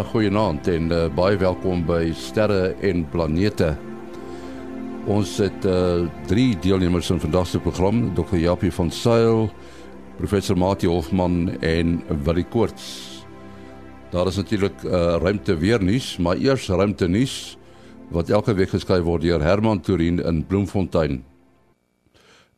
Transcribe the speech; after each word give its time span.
Ja, 0.00 0.06
goeienaand 0.08 0.68
en 0.72 0.86
uh, 0.88 0.98
baie 1.12 1.36
welkom 1.36 1.82
by 1.84 2.06
Sterre 2.16 2.70
en 2.88 3.02
Planete. 3.12 3.74
Ons 5.12 5.34
het 5.42 5.66
uh, 5.68 6.06
drie 6.24 6.54
deelnemers 6.56 7.10
in 7.12 7.20
vandag 7.20 7.50
se 7.50 7.60
program, 7.60 7.98
Dr. 8.16 8.38
Japie 8.40 8.70
van 8.72 8.88
Sail, 8.88 9.50
Professor 10.16 10.56
Mati 10.56 10.88
Hofman 10.88 11.50
en 11.60 11.98
Willie 12.24 12.46
Koorts. 12.48 12.86
Daar 14.14 14.30
is 14.32 14.40
natuurlik 14.40 14.80
uh, 14.86 15.18
ruimte 15.20 15.58
weer 15.60 15.84
nuus, 15.84 16.14
maar 16.16 16.40
eers 16.40 16.70
ruimte 16.72 17.08
nuus 17.08 17.58
wat 18.08 18.32
elke 18.32 18.56
week 18.56 18.72
geskryf 18.72 19.04
word 19.04 19.28
deur 19.28 19.44
Herman 19.44 19.84
Turin 19.84 20.22
in 20.24 20.40
Bloemfontein. 20.48 21.20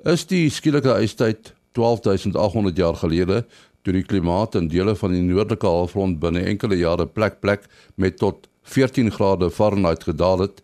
Is 0.07 0.29
die 0.31 0.47
skielike 0.47 0.95
ystyd 1.03 1.57
12800 1.75 2.79
jaar 2.79 3.03
gelede 3.03 3.43
toe 3.83 3.93
die 3.93 4.07
klimaat 4.07 4.55
in 4.59 4.69
dele 4.71 4.95
van 4.99 5.15
die 5.15 5.23
noordelike 5.23 5.67
halfrond 5.67 6.21
binne 6.23 6.45
enkele 6.47 6.79
jare 6.79 7.07
plek 7.07 7.41
plek 7.41 7.67
met 7.97 8.19
tot 8.19 8.49
14 8.63 9.11
grade 9.11 9.51
Fahrenheit 9.51 10.05
gedaal 10.07 10.47
het, 10.47 10.63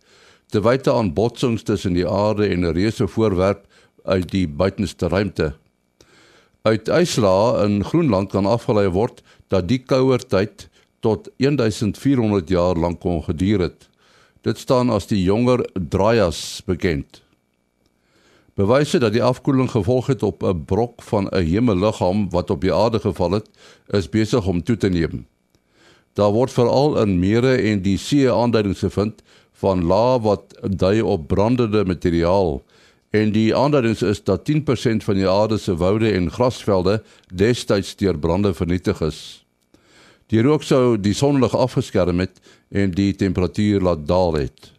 te 0.49 0.61
wyte 0.63 0.91
aan 0.93 1.13
botsings 1.13 1.63
tussen 1.63 1.93
die 1.93 2.07
aarde 2.07 2.47
en 2.47 2.65
'n 2.65 2.73
reuse 2.73 3.07
voorwerp 3.07 3.65
uit 4.03 4.31
die 4.31 4.47
buitenste 4.47 5.07
ruimte. 5.07 5.53
Uit 6.61 6.87
ijslae 6.87 7.65
in 7.65 7.83
Groenland 7.83 8.31
kan 8.31 8.45
afgelei 8.45 8.87
word 8.89 9.21
dat 9.47 9.67
die 9.67 9.79
kouer 9.79 10.19
tyd 10.19 10.69
tot 10.99 11.29
1400 11.37 12.49
jaar 12.49 12.75
lank 12.75 12.99
kon 12.99 13.23
geduur 13.23 13.59
het. 13.59 13.89
Dit 14.41 14.57
staan 14.57 14.89
as 14.89 15.07
die 15.07 15.23
jonger 15.23 15.65
Dryas 15.73 16.61
bekend. 16.65 17.21
Bewyse 18.59 18.99
dat 18.99 19.13
die 19.15 19.23
afkoeling 19.23 19.69
gevolg 19.71 20.07
het 20.11 20.23
op 20.23 20.43
'n 20.43 20.65
brok 20.65 21.01
van 21.01 21.27
'n 21.27 21.43
hemelliggaam 21.43 22.29
wat 22.29 22.49
op 22.49 22.61
die 22.61 22.73
aarde 22.73 22.99
geval 22.99 23.31
het, 23.31 23.49
is 23.87 24.09
besig 24.09 24.47
om 24.47 24.63
toe 24.63 24.77
te 24.77 24.89
neem. 24.89 25.27
Daar 26.13 26.31
word 26.31 26.51
veral 26.51 27.01
in 27.01 27.19
mere 27.19 27.55
en 27.55 27.81
die 27.81 27.97
see 27.97 28.31
aanduidings 28.31 28.79
gevind 28.79 29.21
van 29.51 29.85
lae 29.85 30.19
wat 30.19 30.43
dui 30.77 31.01
op 31.01 31.27
brandende 31.27 31.85
materiaal 31.85 32.63
en 33.09 33.31
die 33.31 33.55
aanduidings 33.55 34.01
is 34.01 34.23
dat 34.23 34.45
10% 34.45 35.03
van 35.03 35.15
die 35.15 35.29
aarde 35.29 35.57
se 35.57 35.75
woude 35.75 36.11
en 36.11 36.31
grasvelde 36.31 37.03
destyds 37.33 37.95
deur 37.95 38.19
brande 38.19 38.53
vernietig 38.53 39.01
is. 39.01 39.45
Die 40.25 40.41
rook 40.41 40.63
sou 40.63 40.99
die 40.99 41.13
sonlig 41.13 41.55
afgeskerm 41.55 42.19
het 42.19 42.39
en 42.69 42.91
die 42.91 43.15
temperatuur 43.15 43.81
laat 43.81 44.07
daal 44.07 44.33
het. 44.33 44.78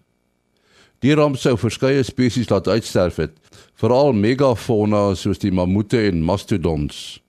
Die 1.01 1.15
ramp 1.17 1.39
sou 1.41 1.55
verskeie 1.57 2.03
spesies 2.05 2.51
laat 2.51 2.67
uitsterf 2.69 3.17
het, 3.23 3.33
veral 3.81 4.13
megafauna 4.13 5.15
soos 5.17 5.41
die 5.41 5.53
mammoete 5.53 6.03
en 6.11 6.21
mastodons. 6.29 7.21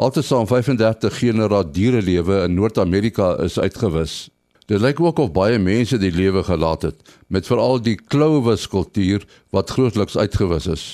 Altesaam 0.00 0.46
35 0.48 1.18
genera 1.20 1.60
dierelewe 1.62 2.38
in 2.46 2.56
Noord-Amerika 2.56 3.34
is 3.44 3.58
uitgewis. 3.60 4.30
Dit 4.64 4.80
lyk 4.80 5.02
ook 5.04 5.20
of 5.20 5.34
baie 5.36 5.58
mense 5.60 5.98
die 6.00 6.12
lewe 6.14 6.40
gelaat 6.46 6.88
het, 6.88 7.04
met 7.28 7.44
veral 7.44 7.82
die 7.84 7.98
Clovis 8.00 8.64
kultuur 8.72 9.26
wat 9.52 9.76
grootliks 9.76 10.16
uitgewis 10.16 10.70
is. 10.72 10.86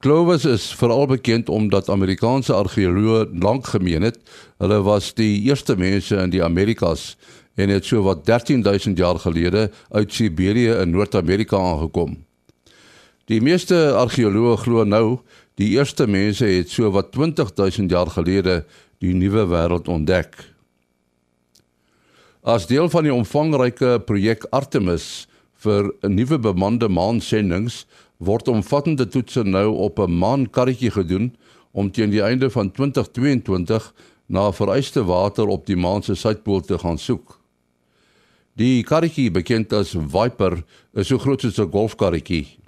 Clovis 0.00 0.46
is 0.48 0.70
veral 0.78 1.10
bekend 1.10 1.48
omdat 1.52 1.90
Amerikaanse 1.92 2.54
argeoloë 2.56 3.26
lank 3.42 3.68
gemeen 3.74 4.06
het 4.06 4.16
hulle 4.62 4.78
was 4.86 5.10
die 5.18 5.42
eerste 5.50 5.76
mense 5.76 6.16
in 6.16 6.32
die 6.32 6.44
Amerikas 6.44 7.16
en 7.58 7.72
het 7.74 7.86
so 7.86 8.04
wat 8.06 8.24
13000 8.24 8.98
jaar 8.98 9.18
gelede 9.18 9.70
uit 9.90 10.12
Siberië 10.12 10.78
in 10.82 10.90
Noord-Amerika 10.94 11.58
aangekom. 11.58 12.14
Die 13.26 13.40
meeste 13.42 13.76
argeoloë 13.98 14.56
glo 14.62 14.84
nou 14.86 15.18
die 15.58 15.72
eerste 15.74 16.06
mense 16.06 16.46
het 16.46 16.70
so 16.70 16.90
wat 16.94 17.10
20000 17.12 17.90
jaar 17.90 18.10
gelede 18.14 18.62
die 19.02 19.14
nuwe 19.14 19.44
wêreld 19.50 19.90
ontdek. 19.90 20.38
As 22.46 22.68
deel 22.70 22.86
van 22.88 23.04
die 23.04 23.14
omvangryke 23.14 23.98
projek 24.06 24.46
Artemis 24.54 25.26
vir 25.58 25.90
'n 26.02 26.14
nuwe 26.14 26.38
bemande 26.38 26.88
maansendings 26.88 27.86
word 28.18 28.48
omvattende 28.48 29.06
toetse 29.06 29.42
nou 29.42 29.74
op 29.74 29.98
'n 29.98 30.18
maankarretjie 30.18 30.90
gedoen 30.90 31.34
om 31.72 31.90
teen 31.90 32.10
die 32.10 32.22
einde 32.22 32.50
van 32.50 32.70
2022 32.70 33.92
na 34.26 34.52
vereiste 34.52 35.04
water 35.04 35.46
op 35.46 35.66
die 35.66 35.76
maan 35.76 36.02
se 36.02 36.14
suidpool 36.14 36.60
te 36.60 36.78
gaan 36.78 36.98
soek. 36.98 37.37
Die 38.58 38.82
karretjie, 38.82 39.28
bekend 39.30 39.70
as 39.70 39.92
Viper, 39.94 40.56
is 40.98 41.06
so 41.06 41.18
groot 41.22 41.44
soos 41.44 41.60
'n 41.60 41.70
golfkarretjie. 41.70 42.58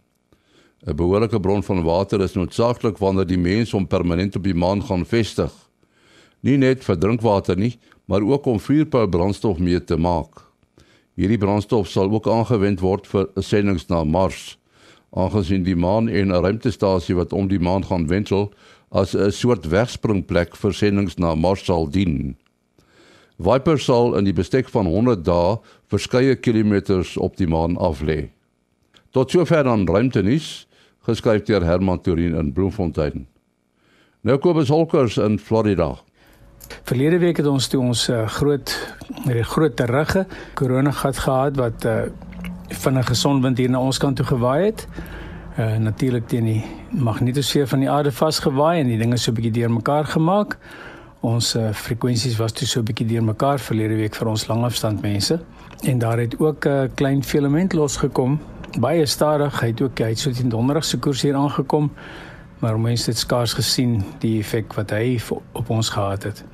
'n 0.87 0.95
Behoorlike 0.95 1.41
bron 1.41 1.62
van 1.62 1.83
water 1.83 2.21
is 2.21 2.37
noodsaaklik 2.37 2.99
wanneer 2.99 3.27
die 3.27 3.39
mens 3.39 3.73
hom 3.73 3.87
permanent 3.87 4.37
op 4.37 4.45
die 4.45 4.55
maan 4.55 4.83
gaan 4.83 5.05
vestig. 5.05 5.50
Nie 6.43 6.56
net 6.56 6.84
vir 6.84 6.97
drinkwater 6.97 7.56
nie, 7.56 7.79
maar 8.06 8.23
ook 8.23 8.47
om 8.47 8.61
vuurpyl 8.61 9.09
brandstof 9.09 9.59
mee 9.59 9.84
te 9.84 9.97
maak. 9.97 10.47
Hierdie 11.17 11.39
brandstof 11.39 11.89
sal 11.89 12.11
ook 12.11 12.29
aangewend 12.29 12.81
word 12.81 13.06
vir 13.06 13.27
sendings 13.41 13.89
na 13.89 14.05
Mars, 14.05 14.59
aangesien 15.11 15.65
die 15.65 15.77
maan 15.77 16.09
en 16.09 16.31
'n 16.31 16.43
ruimtestasie 16.43 17.17
wat 17.17 17.33
om 17.33 17.49
die 17.49 17.59
maan 17.59 17.84
gaan 17.84 18.06
wentel 18.06 18.53
as 18.93 19.17
'n 19.17 19.33
soort 19.33 19.67
wegspringplek 19.67 20.55
vir 20.56 20.73
sendings 20.73 21.19
na 21.19 21.34
Mars 21.34 21.65
sal 21.65 21.91
dien. 21.91 22.37
Viper 23.41 23.78
sal 23.81 24.17
in 24.19 24.27
die 24.28 24.37
bestek 24.37 24.69
van 24.69 24.87
100 24.87 25.25
dae 25.25 25.56
verskeie 25.89 26.37
kilometers 26.37 27.17
op 27.17 27.39
die 27.41 27.49
maan 27.49 27.78
af 27.81 28.03
lê. 28.05 28.28
Tot 29.17 29.33
sover 29.33 29.65
dan 29.65 29.87
ruimtenis 29.89 30.67
geskryf 31.09 31.47
deur 31.49 31.65
Herman 31.65 32.03
Turin 32.05 32.37
in 32.37 32.53
Bloemfontein. 32.53 33.25
Nou 34.21 34.37
Kobus 34.39 34.69
Holkers 34.69 35.17
in 35.17 35.39
Florida. 35.39 35.95
Verlede 36.84 37.19
week 37.19 37.41
het 37.41 37.49
ons 37.49 37.69
toe 37.73 37.81
ons 37.81 38.03
uh, 38.12 38.27
groot 38.29 38.75
groot 39.49 39.77
terugge 39.77 40.27
korona 40.55 40.93
gat 40.93 41.19
gehad 41.25 41.56
wat 41.56 41.84
uh, 41.89 42.03
van 42.83 42.99
'n 42.99 43.09
gesondwind 43.09 43.59
hier 43.59 43.71
na 43.71 43.81
ons 43.81 43.99
kant 43.99 44.17
toe 44.17 44.27
gewaai 44.27 44.65
het. 44.65 44.87
Uh, 45.59 45.77
Natuurlik 45.77 46.29
teen 46.29 46.45
die 46.45 46.65
magnetosfeer 46.91 47.67
van 47.69 47.81
die 47.81 47.91
aarde 47.91 48.12
vasgewaai 48.12 48.81
en 48.81 48.87
die 48.87 48.99
dinge 48.99 49.17
so 49.17 49.31
'n 49.31 49.34
bietjie 49.34 49.53
deurmekaar 49.53 50.05
gemaak. 50.05 50.59
Ons 51.20 51.54
uh, 51.54 51.72
frekwensies 51.72 52.36
was 52.36 52.53
toe 52.53 52.66
so 52.66 52.81
'n 52.81 52.84
bietjie 52.84 53.06
deurmekaar 53.06 53.58
verlede 53.58 53.94
week 53.94 54.14
vir 54.14 54.26
ons 54.26 54.47
langafstand 54.47 55.03
mense. 55.03 55.41
En 55.84 55.98
daar 55.98 56.19
het 56.19 56.38
ook 56.38 56.64
'n 56.64 56.69
uh, 56.69 56.88
klein 56.94 57.25
filament 57.25 57.72
losgekom 57.72 58.41
baie 58.78 59.06
stadig. 59.06 59.60
Hy 59.60 59.66
het 59.66 59.81
ook 59.81 59.98
hy 59.98 60.08
het 60.08 60.19
so 60.19 60.31
teen 60.31 60.48
donderdag 60.48 60.84
se 60.84 60.98
koers 60.98 61.22
hier 61.22 61.34
aangekom 61.34 61.91
maar 62.60 62.81
mense 62.81 63.10
het 63.10 63.19
skaars 63.19 63.53
gesien 63.56 64.03
die 64.20 64.38
effek 64.41 64.75
wat 64.76 64.92
hy 64.92 65.16
op 65.53 65.70
ons 65.72 65.88
gehad 65.88 66.22
het. 66.28 66.44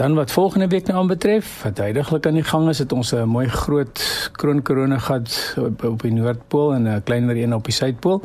Dan 0.00 0.14
wat 0.16 0.32
volgende 0.32 0.68
week 0.72 0.86
nou 0.88 0.98
aanbetref 0.98 1.62
wat 1.62 1.78
heidaglik 1.78 2.26
aan 2.26 2.38
die 2.40 2.44
gang 2.44 2.68
is 2.68 2.78
het 2.78 2.92
ons 2.92 3.12
'n 3.12 3.28
mooi 3.28 3.48
groot 3.48 4.30
kroon 4.32 4.62
korona 4.62 4.98
gehad 4.98 5.56
op, 5.58 5.84
op 5.84 6.02
die 6.02 6.12
noordpool 6.12 6.74
en 6.74 6.88
'n 6.88 7.02
kleiner 7.02 7.36
een 7.36 7.54
op 7.54 7.64
die 7.64 7.74
suidpool. 7.74 8.22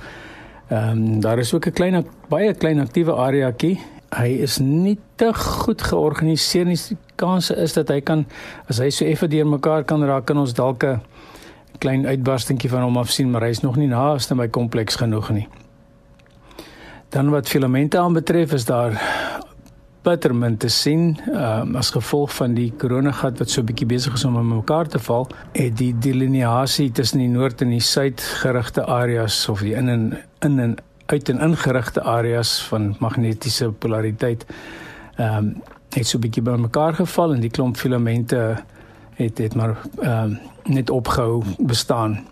Ehm 0.68 0.90
um, 0.90 1.20
daar 1.20 1.40
is 1.40 1.54
ook 1.54 1.66
'n 1.66 1.72
klein 1.72 2.06
baie 2.30 2.54
klein 2.54 2.80
aktiewe 2.80 3.14
areaetjie 3.14 3.80
hy 4.16 4.30
is 4.46 4.58
nie 4.64 4.98
te 5.20 5.34
goed 5.34 5.82
georganiseer 5.82 6.66
nie. 6.66 6.78
Die 6.78 6.98
kans 7.20 7.52
is 7.52 7.74
dat 7.74 7.92
hy 7.94 8.02
kan 8.02 8.26
as 8.72 8.80
hy 8.84 8.90
so 8.90 9.06
effe 9.06 9.28
deur 9.32 9.48
mekaar 9.48 9.84
kan 9.84 10.04
raak 10.04 10.26
kan 10.26 10.38
ons 10.38 10.54
dalk 10.54 10.84
'n 10.84 11.02
klein 11.80 12.06
uitbarstingkie 12.06 12.70
van 12.70 12.84
hom 12.84 12.98
af 12.98 13.12
sien, 13.12 13.32
maar 13.32 13.42
hy 13.42 13.50
is 13.50 13.64
nog 13.64 13.76
nie 13.76 13.88
naaste 13.88 14.36
my 14.36 14.48
kompleks 14.48 14.96
genoeg 14.96 15.30
nie. 15.30 15.48
Dan 17.10 17.30
wat 17.30 17.50
filamente 17.50 17.98
aanbetref 17.98 18.54
is 18.54 18.66
daar 18.66 19.02
bittermin 20.06 20.58
te 20.58 20.70
sien 20.70 21.18
um, 21.34 21.76
as 21.76 21.90
gevolg 21.96 22.34
van 22.38 22.54
die 22.54 22.72
koronagat 22.78 23.40
wat 23.40 23.50
so 23.50 23.62
'n 23.62 23.66
bietjie 23.66 23.88
besig 23.88 24.14
is 24.14 24.26
om 24.26 24.38
in 24.38 24.48
mekaar 24.48 24.88
te 24.88 25.00
val, 25.00 25.28
het 25.54 25.78
die 25.78 25.94
delineasie 25.98 26.92
tussen 26.92 27.20
die 27.20 27.30
noord 27.30 27.62
en 27.62 27.70
die 27.70 27.82
suid 27.82 28.22
gerigte 28.22 28.86
areas 28.86 29.50
of 29.50 29.60
die 29.60 29.74
in 29.74 29.90
en 29.90 30.18
in 30.40 30.60
en 30.60 30.78
uit 31.06 31.30
en 31.30 31.40
ingerigte 31.40 32.02
areas 32.02 32.64
van 32.64 32.96
magnetiese 33.00 33.72
polariteit 33.72 34.46
ehm 35.16 35.38
um, 35.38 35.62
het 35.96 36.08
so 36.08 36.18
'n 36.18 36.22
bietjie 36.22 36.44
bymekaar 36.44 36.94
geval 36.94 37.34
en 37.34 37.40
die 37.40 37.50
klomp 37.50 37.78
filamente 37.78 38.64
het 39.16 39.38
het 39.38 39.56
maar 39.56 39.78
ehm 40.00 40.24
um, 40.24 40.40
net 40.64 40.90
opgehou 40.90 41.44
bestaan. 41.60 42.26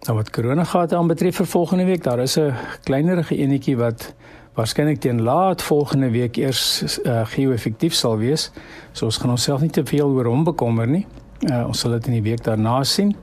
Nou 0.00 0.16
wat 0.16 0.30
korona 0.30 0.64
gehad 0.64 0.92
aanbetref 0.92 1.36
vir 1.36 1.46
volgende 1.46 1.84
week, 1.84 2.02
daar 2.02 2.18
is 2.18 2.38
'n 2.38 2.54
kleinerige 2.82 3.36
enetjie 3.36 3.76
wat 3.76 4.14
waarskynlik 4.54 5.00
teen 5.00 5.22
laat 5.22 5.62
volgende 5.62 6.10
week 6.10 6.36
eers 6.36 6.98
uh, 7.04 7.26
geo-effektief 7.26 7.94
sal 7.94 8.16
wees. 8.16 8.50
So 8.92 9.04
ons 9.04 9.16
gaan 9.16 9.30
onsself 9.30 9.60
nie 9.60 9.70
te 9.70 9.84
veel 9.84 10.08
oor 10.08 10.24
hom 10.24 10.44
bekommer 10.44 10.86
nie. 10.86 11.06
Uh, 11.40 11.66
ons 11.66 11.78
sal 11.78 11.90
dit 11.90 12.06
in 12.06 12.12
die 12.12 12.22
week 12.22 12.44
daarna 12.44 12.84
sien 12.84 13.16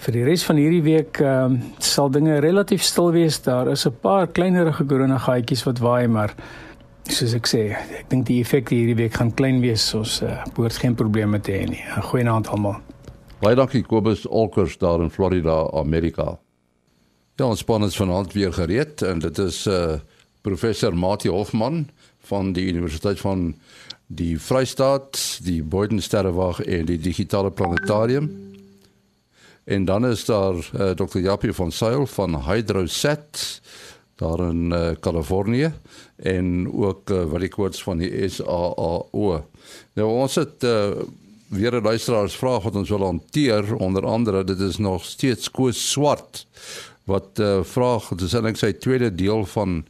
vir 0.00 0.16
die 0.16 0.24
res 0.24 0.44
van 0.48 0.58
hierdie 0.60 0.82
week 0.84 1.20
ehm 1.20 1.58
uh, 1.58 1.70
sal 1.84 2.10
dinge 2.12 2.38
relatief 2.40 2.82
stil 2.86 3.10
wees. 3.12 3.40
Daar 3.44 3.68
is 3.68 3.86
'n 3.86 3.96
paar 4.00 4.26
kleinerige 4.26 4.84
korona 4.84 5.18
gaatjies 5.18 5.64
wat 5.64 5.78
waai, 5.78 6.08
maar 6.08 6.34
soos 7.08 7.34
ek 7.34 7.46
sê, 7.46 7.62
ek 7.98 8.08
dink 8.08 8.26
die 8.26 8.40
effekte 8.40 8.74
hierdie 8.74 8.96
week 8.96 9.14
gaan 9.14 9.34
klein 9.34 9.60
wees. 9.60 9.94
Ons 9.94 10.22
uh, 10.22 10.44
behoort 10.54 10.78
geen 10.78 10.94
probleme 10.94 11.40
te 11.40 11.52
hê 11.52 11.66
nie. 11.68 11.84
Goeienaand 12.02 12.48
almal. 12.48 12.76
Baie 13.40 13.56
dankie 13.56 13.82
Kobus 13.82 14.26
Olkers 14.26 14.78
daar 14.78 15.02
in 15.02 15.10
Florida, 15.10 15.68
Amerika. 15.72 16.38
Ja, 17.36 17.46
ons 17.46 17.60
span 17.60 17.84
is 17.84 17.96
vanaand 17.96 18.32
weer 18.32 18.52
gereed 18.52 19.02
en 19.02 19.18
dit 19.18 19.38
is 19.38 19.66
uh 19.66 19.98
professor 20.42 20.94
Mati 20.96 21.28
Hofman 21.28 21.90
van 22.18 22.52
die 22.52 22.66
Universiteit 22.72 23.20
van 23.20 23.54
die 24.06 24.38
Vrystaat, 24.38 25.18
die 25.44 25.62
Boydensterrewag 25.62 26.60
en 26.60 26.86
die 26.86 26.98
digitale 26.98 27.50
planetarium. 27.50 28.49
En 29.70 29.84
dan 29.84 30.06
is 30.06 30.24
daar 30.24 30.54
uh, 30.54 30.90
Dr. 30.90 31.18
Japie 31.18 31.52
van 31.52 31.72
Sail 31.72 32.06
van 32.06 32.42
Hydrosat 32.42 33.60
daar 34.14 34.40
in 34.48 34.70
uh, 34.72 34.90
Kalifornië 35.00 35.72
en 36.16 36.72
ook 36.72 37.10
uh, 37.10 37.22
wat 37.30 37.44
ek 37.46 37.54
hoors 37.54 37.82
van 37.82 38.02
die 38.02 38.10
SAAO. 38.28 39.38
Nou 39.94 40.08
ons 40.10 40.34
het 40.34 40.66
uh, 40.66 40.90
weer 41.54 41.78
'n 41.78 41.86
luisteraars 41.86 42.34
vraag 42.36 42.66
wat 42.66 42.76
ons 42.82 42.90
wil 42.90 43.06
hanteer 43.06 43.74
onder 43.76 44.06
andere 44.06 44.44
dit 44.44 44.60
is 44.60 44.76
nog 44.82 45.04
steeds 45.04 45.50
Koos 45.50 45.90
Swart 45.90 46.46
wat 47.04 47.38
uh, 47.38 47.62
vraag 47.62 48.08
dit 48.08 48.26
is 48.26 48.34
eintlik 48.34 48.58
sy 48.58 48.72
tweede 48.72 49.14
deel 49.14 49.46
van 49.54 49.84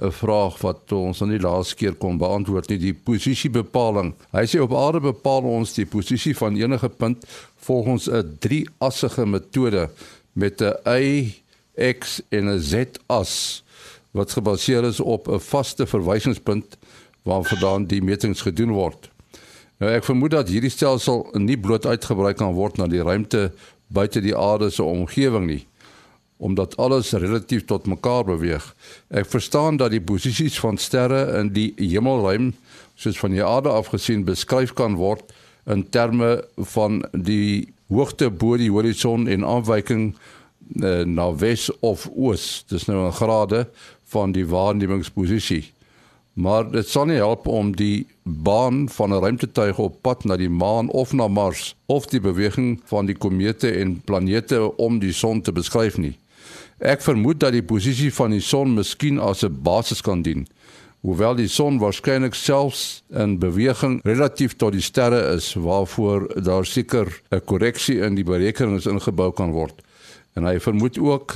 'n 0.00 0.12
vraag 0.12 0.60
wat 0.62 0.92
ons 0.92 1.22
aan 1.22 1.32
die 1.34 1.42
laaste 1.42 1.74
keer 1.74 1.94
kon 1.94 2.18
beantwoord 2.18 2.68
nie 2.70 2.78
die 2.78 2.94
posisiebepaling. 2.94 4.14
Hy 4.32 4.44
sê 4.46 4.60
op 4.62 4.74
aarde 4.74 5.00
bepaal 5.00 5.42
ons 5.42 5.74
die 5.74 5.86
posisie 5.86 6.36
van 6.36 6.56
enige 6.56 6.88
punt 6.88 7.24
volgens 7.66 8.08
'n 8.08 8.36
drie-assige 8.38 9.26
metode 9.26 9.90
met 10.32 10.62
'n 10.62 10.74
y, 10.86 11.34
x 11.74 12.22
en 12.30 12.48
'n 12.48 12.60
z 12.60 12.86
as 13.06 13.64
wat 14.10 14.32
gebaseer 14.32 14.84
is 14.84 15.00
op 15.00 15.28
'n 15.28 15.40
vaste 15.40 15.86
verwysingspunt 15.86 16.78
waarvandaan 17.22 17.86
die 17.86 18.02
metings 18.02 18.40
gedoen 18.40 18.70
word. 18.70 19.10
Nou 19.78 19.92
ek 19.92 20.04
vermoed 20.04 20.30
dat 20.30 20.48
hierdie 20.48 20.70
stelsel 20.70 21.28
nie 21.32 21.58
bloot 21.58 21.86
uitgebrei 21.86 22.34
kan 22.34 22.54
word 22.54 22.76
na 22.76 22.86
die 22.86 23.02
ruimte 23.02 23.52
buite 23.86 24.20
die 24.20 24.36
aarde 24.36 24.70
se 24.70 24.82
omgewing 24.82 25.46
nie 25.46 25.66
omdat 26.38 26.76
alles 26.76 27.12
relatief 27.12 27.64
tot 27.64 27.86
mekaar 27.86 28.24
beweeg. 28.24 28.74
Ek 29.10 29.26
verstaan 29.26 29.76
dat 29.76 29.90
die 29.90 30.02
posisies 30.02 30.58
van 30.62 30.78
sterre 30.78 31.38
in 31.40 31.52
die 31.52 31.72
hemelruim 31.76 32.52
soos 32.94 33.18
van 33.18 33.34
die 33.34 33.44
aarde 33.44 33.68
af 33.74 33.90
gesien 33.94 34.24
beskryf 34.26 34.72
kan 34.78 34.96
word 34.98 35.34
in 35.66 35.84
terme 35.90 36.44
van 36.74 37.02
die 37.12 37.68
hoogte 37.88 38.30
bo 38.30 38.56
die 38.56 38.70
horison 38.70 39.28
en 39.28 39.44
afwyking 39.44 40.12
uh, 40.82 41.02
na 41.04 41.30
wes 41.34 41.68
of 41.80 42.08
oos. 42.14 42.64
Dis 42.68 42.86
nou 42.86 43.06
'n 43.06 43.12
grade 43.12 43.66
van 44.04 44.32
die 44.32 44.46
waarnemingsposisie. 44.46 45.72
Maar 46.38 46.70
dit 46.70 46.88
sal 46.88 47.04
nie 47.10 47.18
help 47.18 47.46
om 47.46 47.76
die 47.76 48.06
baan 48.22 48.88
van 48.88 49.10
'n 49.10 49.20
ruimtetuig 49.20 49.78
op 49.78 50.02
pad 50.02 50.24
na 50.24 50.36
die 50.36 50.50
maan 50.50 50.88
of 50.90 51.12
na 51.12 51.28
Mars 51.28 51.74
of 51.86 52.06
die 52.06 52.20
beweging 52.20 52.80
van 52.84 53.06
die 53.06 53.16
komete 53.16 53.70
en 53.70 54.00
planete 54.00 54.76
om 54.76 54.98
die 54.98 55.12
son 55.12 55.40
te 55.40 55.52
beskryf 55.52 55.96
nie. 55.96 56.16
Ek 56.78 57.02
vermoed 57.02 57.40
dat 57.42 57.56
die 57.56 57.64
posisie 57.66 58.12
van 58.14 58.30
die 58.30 58.42
son 58.44 58.76
miskien 58.76 59.18
as 59.18 59.42
'n 59.42 59.62
basis 59.62 60.00
kan 60.00 60.22
dien. 60.22 60.46
Hoewel 61.00 61.34
die 61.34 61.48
son 61.48 61.78
waarskynlik 61.78 62.34
selfs 62.34 63.02
in 63.10 63.38
beweging 63.38 64.00
relatief 64.04 64.56
tot 64.56 64.72
die 64.72 64.82
sterre 64.82 65.34
is 65.34 65.54
waarvoor 65.54 66.42
daar 66.42 66.66
seker 66.66 67.06
'n 67.30 67.40
korreksie 67.44 68.00
in 68.00 68.14
die 68.14 68.24
berekenings 68.24 68.86
ingebou 68.86 69.32
kan 69.32 69.50
word. 69.50 69.82
En 70.34 70.44
hy 70.44 70.60
vermoed 70.60 70.98
ook 70.98 71.34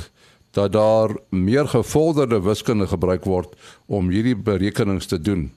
dat 0.52 0.72
daar 0.72 1.10
meer 1.30 1.68
gevorderde 1.68 2.40
wiskunde 2.40 2.86
gebruik 2.86 3.24
word 3.24 3.54
om 3.86 4.10
hierdie 4.10 4.36
berekenings 4.36 5.06
te 5.06 5.20
doen. 5.20 5.50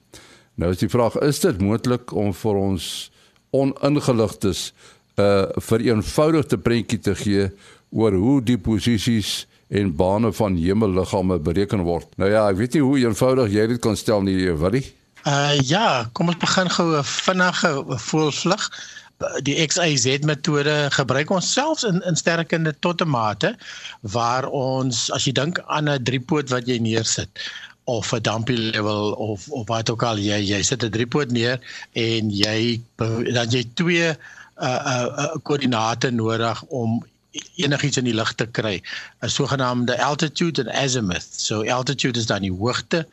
Nou 0.56 0.72
is 0.72 0.78
die 0.78 0.90
vraag, 0.90 1.16
is 1.20 1.40
dit 1.40 1.62
moontlik 1.62 2.12
om 2.12 2.34
vir 2.34 2.56
ons 2.56 3.12
oningeligtes 3.52 4.74
'n 5.18 5.22
uh, 5.22 5.46
vereenvoudigde 5.56 6.58
prentjie 6.58 7.00
te 7.00 7.16
gee 7.16 7.52
oor 7.92 8.14
hoe 8.14 8.42
die 8.44 8.58
posisies 8.58 9.48
en 9.68 9.96
bane 9.96 10.34
van 10.34 10.56
hemelliggame 10.56 11.40
bereken 11.40 11.82
word. 11.82 12.08
Nou 12.16 12.30
ja, 12.32 12.50
ek 12.50 12.60
weet 12.60 12.74
nie 12.78 12.84
hoe 12.86 13.00
eenvoudig 13.00 13.52
jy 13.52 13.68
dit 13.68 13.82
kan 13.82 13.98
stel 13.98 14.22
nie, 14.22 14.52
Willie. 14.52 14.86
Uh 15.26 15.58
ja, 15.66 16.06
kom 16.14 16.30
ons 16.30 16.38
begin 16.38 16.70
gou 16.70 16.98
'n 16.98 17.04
vinnige 17.04 17.72
voelvlug. 18.10 18.70
Die 19.48 19.56
XYZ 19.68 20.28
metode 20.28 20.90
gebruik 20.92 21.30
ons 21.30 21.54
selfs 21.54 21.84
in 21.84 22.02
in 22.06 22.16
sterrekunde 22.16 22.76
tot 22.80 23.02
'n 23.02 23.10
mate 23.10 23.56
waar 24.02 24.46
ons 24.46 25.10
as 25.12 25.26
jy 25.26 25.32
dink 25.32 25.60
aan 25.66 25.90
'n 25.90 26.04
driepoot 26.04 26.50
wat 26.50 26.68
jy 26.68 26.78
neersit 26.78 27.30
of 27.86 28.14
'n 28.14 28.22
dumpy 28.22 28.54
level 28.54 29.14
of 29.14 29.50
of 29.50 29.68
wat 29.68 29.90
ook 29.90 30.04
al 30.04 30.18
jy 30.18 30.40
jy 30.46 30.62
sit 30.62 30.84
'n 30.84 30.92
driepoot 30.92 31.32
neer 31.32 31.60
en 31.94 32.30
jy 32.30 32.82
dan 33.34 33.50
jy 33.50 33.64
twee 33.74 34.10
uh 34.10 34.82
uh, 34.92 35.08
uh 35.18 35.36
koördinate 35.44 36.12
nodig 36.12 36.64
om 36.64 37.04
enigiets 37.56 37.98
in 38.02 38.08
die 38.10 38.16
lug 38.16 38.34
te 38.40 38.48
kry. 38.48 38.82
'n 39.22 39.30
sogenaamde 39.30 39.98
altitude 40.04 40.64
en 40.64 40.72
azimuth. 40.84 41.28
So 41.48 41.64
altitude 41.78 42.20
is 42.20 42.26
dan 42.26 42.42
die 42.42 42.52
hoogte 42.52 43.06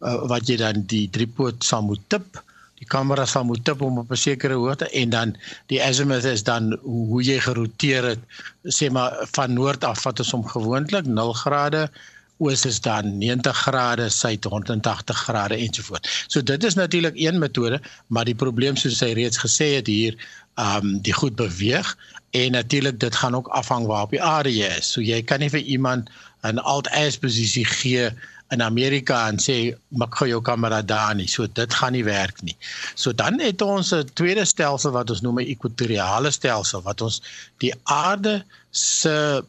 uh, 0.00 0.26
wat 0.30 0.48
jy 0.48 0.56
dan 0.56 0.84
die 0.86 1.08
driepoot 1.10 1.64
sal 1.64 1.82
moet 1.82 2.02
tip. 2.08 2.42
Die 2.78 2.86
kamera 2.86 3.24
sal 3.26 3.44
moet 3.44 3.64
tip 3.64 3.80
om 3.82 3.98
op 3.98 4.10
'n 4.10 4.16
sekere 4.16 4.54
hoogte 4.54 4.90
en 4.90 5.10
dan 5.10 5.36
die 5.66 5.82
azimuth 5.82 6.24
is 6.24 6.42
dan 6.42 6.78
hoe 6.82 7.22
jy 7.22 7.40
geroteer 7.40 8.04
het 8.04 8.22
sê 8.62 8.90
maar 8.90 9.26
van 9.32 9.52
noord 9.52 9.84
af 9.84 10.02
wat 10.02 10.18
ons 10.18 10.32
om 10.32 10.46
gewoonlik 10.46 11.06
0 11.06 11.32
grade 11.32 11.90
oos 12.38 12.64
is 12.64 12.80
dan 12.80 13.18
90 13.18 13.56
grade, 13.56 14.08
suid 14.08 14.44
180 14.44 15.16
grade 15.16 15.56
ensovoort. 15.56 16.06
So 16.26 16.42
dit 16.42 16.64
is 16.64 16.74
natuurlik 16.74 17.16
een 17.16 17.38
metode, 17.38 17.80
maar 18.06 18.24
die 18.24 18.34
probleem 18.34 18.76
soos 18.76 19.00
hy 19.02 19.12
reeds 19.18 19.40
gesê 19.42 19.74
het 19.78 19.90
hier, 19.90 20.14
ehm 20.58 20.86
um, 20.86 20.94
die 21.02 21.14
goed 21.14 21.36
beweeg 21.38 21.96
en 22.30 22.52
natuurlik 22.52 23.00
dit 23.00 23.14
gaan 23.14 23.36
ook 23.36 23.48
afhang 23.48 23.86
waar 23.86 24.02
op 24.02 24.10
die 24.10 24.22
aarde 24.22 24.52
jy 24.56 24.68
is. 24.78 24.92
So 24.92 25.00
jy 25.00 25.22
kan 25.22 25.40
nie 25.40 25.50
vir 25.50 25.60
iemand 25.60 26.10
'n 26.42 26.58
alt-as 26.58 27.18
posisie 27.18 27.64
gee 27.64 28.10
in 28.50 28.62
Amerika 28.62 29.28
en 29.28 29.38
sê 29.40 29.74
maak 29.88 30.14
gou 30.16 30.28
jou 30.28 30.40
kamera 30.42 30.82
daar 30.82 31.14
nie. 31.14 31.26
So 31.28 31.46
dit 31.46 31.74
gaan 31.74 31.92
nie 31.92 32.04
werk 32.04 32.42
nie. 32.42 32.56
So 32.94 33.12
dan 33.12 33.40
het 33.40 33.62
ons 33.62 33.92
'n 33.92 34.08
tweede 34.14 34.44
stelsel 34.44 34.90
wat 34.90 35.10
ons 35.10 35.20
noem 35.20 35.40
'n 35.40 35.50
ekwatoriale 35.54 36.30
stelsel 36.30 36.82
wat 36.82 37.00
ons 37.00 37.22
die 37.58 37.74
aarde 37.84 38.44
se 38.70 39.44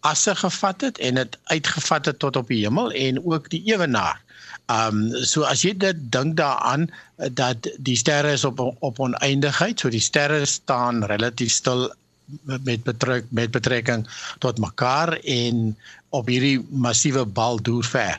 asse 0.00 0.34
gevat 0.34 0.80
het 0.80 0.98
en 0.98 1.14
dit 1.14 1.38
uitgevat 1.44 2.06
het 2.06 2.18
tot 2.18 2.36
op 2.36 2.48
die 2.48 2.64
hemel 2.64 2.92
en 2.92 3.24
ook 3.24 3.50
die 3.50 3.62
ewenaar. 3.64 4.20
Ehm 4.66 5.12
um, 5.14 5.24
so 5.24 5.42
as 5.42 5.62
jy 5.62 5.72
dit 5.76 5.96
dink 6.12 6.36
daaraan 6.36 6.90
dat 7.16 7.68
die 7.78 7.96
sterre 7.96 8.32
is 8.32 8.44
op 8.44 8.60
op 8.60 9.00
oneindigheid, 9.00 9.80
so 9.80 9.88
die 9.88 10.00
sterre 10.00 10.46
staan 10.46 11.04
relatief 11.04 11.52
stil 11.52 11.90
met 12.40 12.82
betrek 12.82 13.24
met 13.28 13.50
betrekking 13.50 14.08
tot 14.38 14.58
mekaar 14.58 15.12
en 15.12 15.76
op 16.12 16.28
hierdie 16.28 16.58
massiewe 16.70 17.24
bal 17.24 17.60
deur 17.64 17.84
ver 17.84 18.18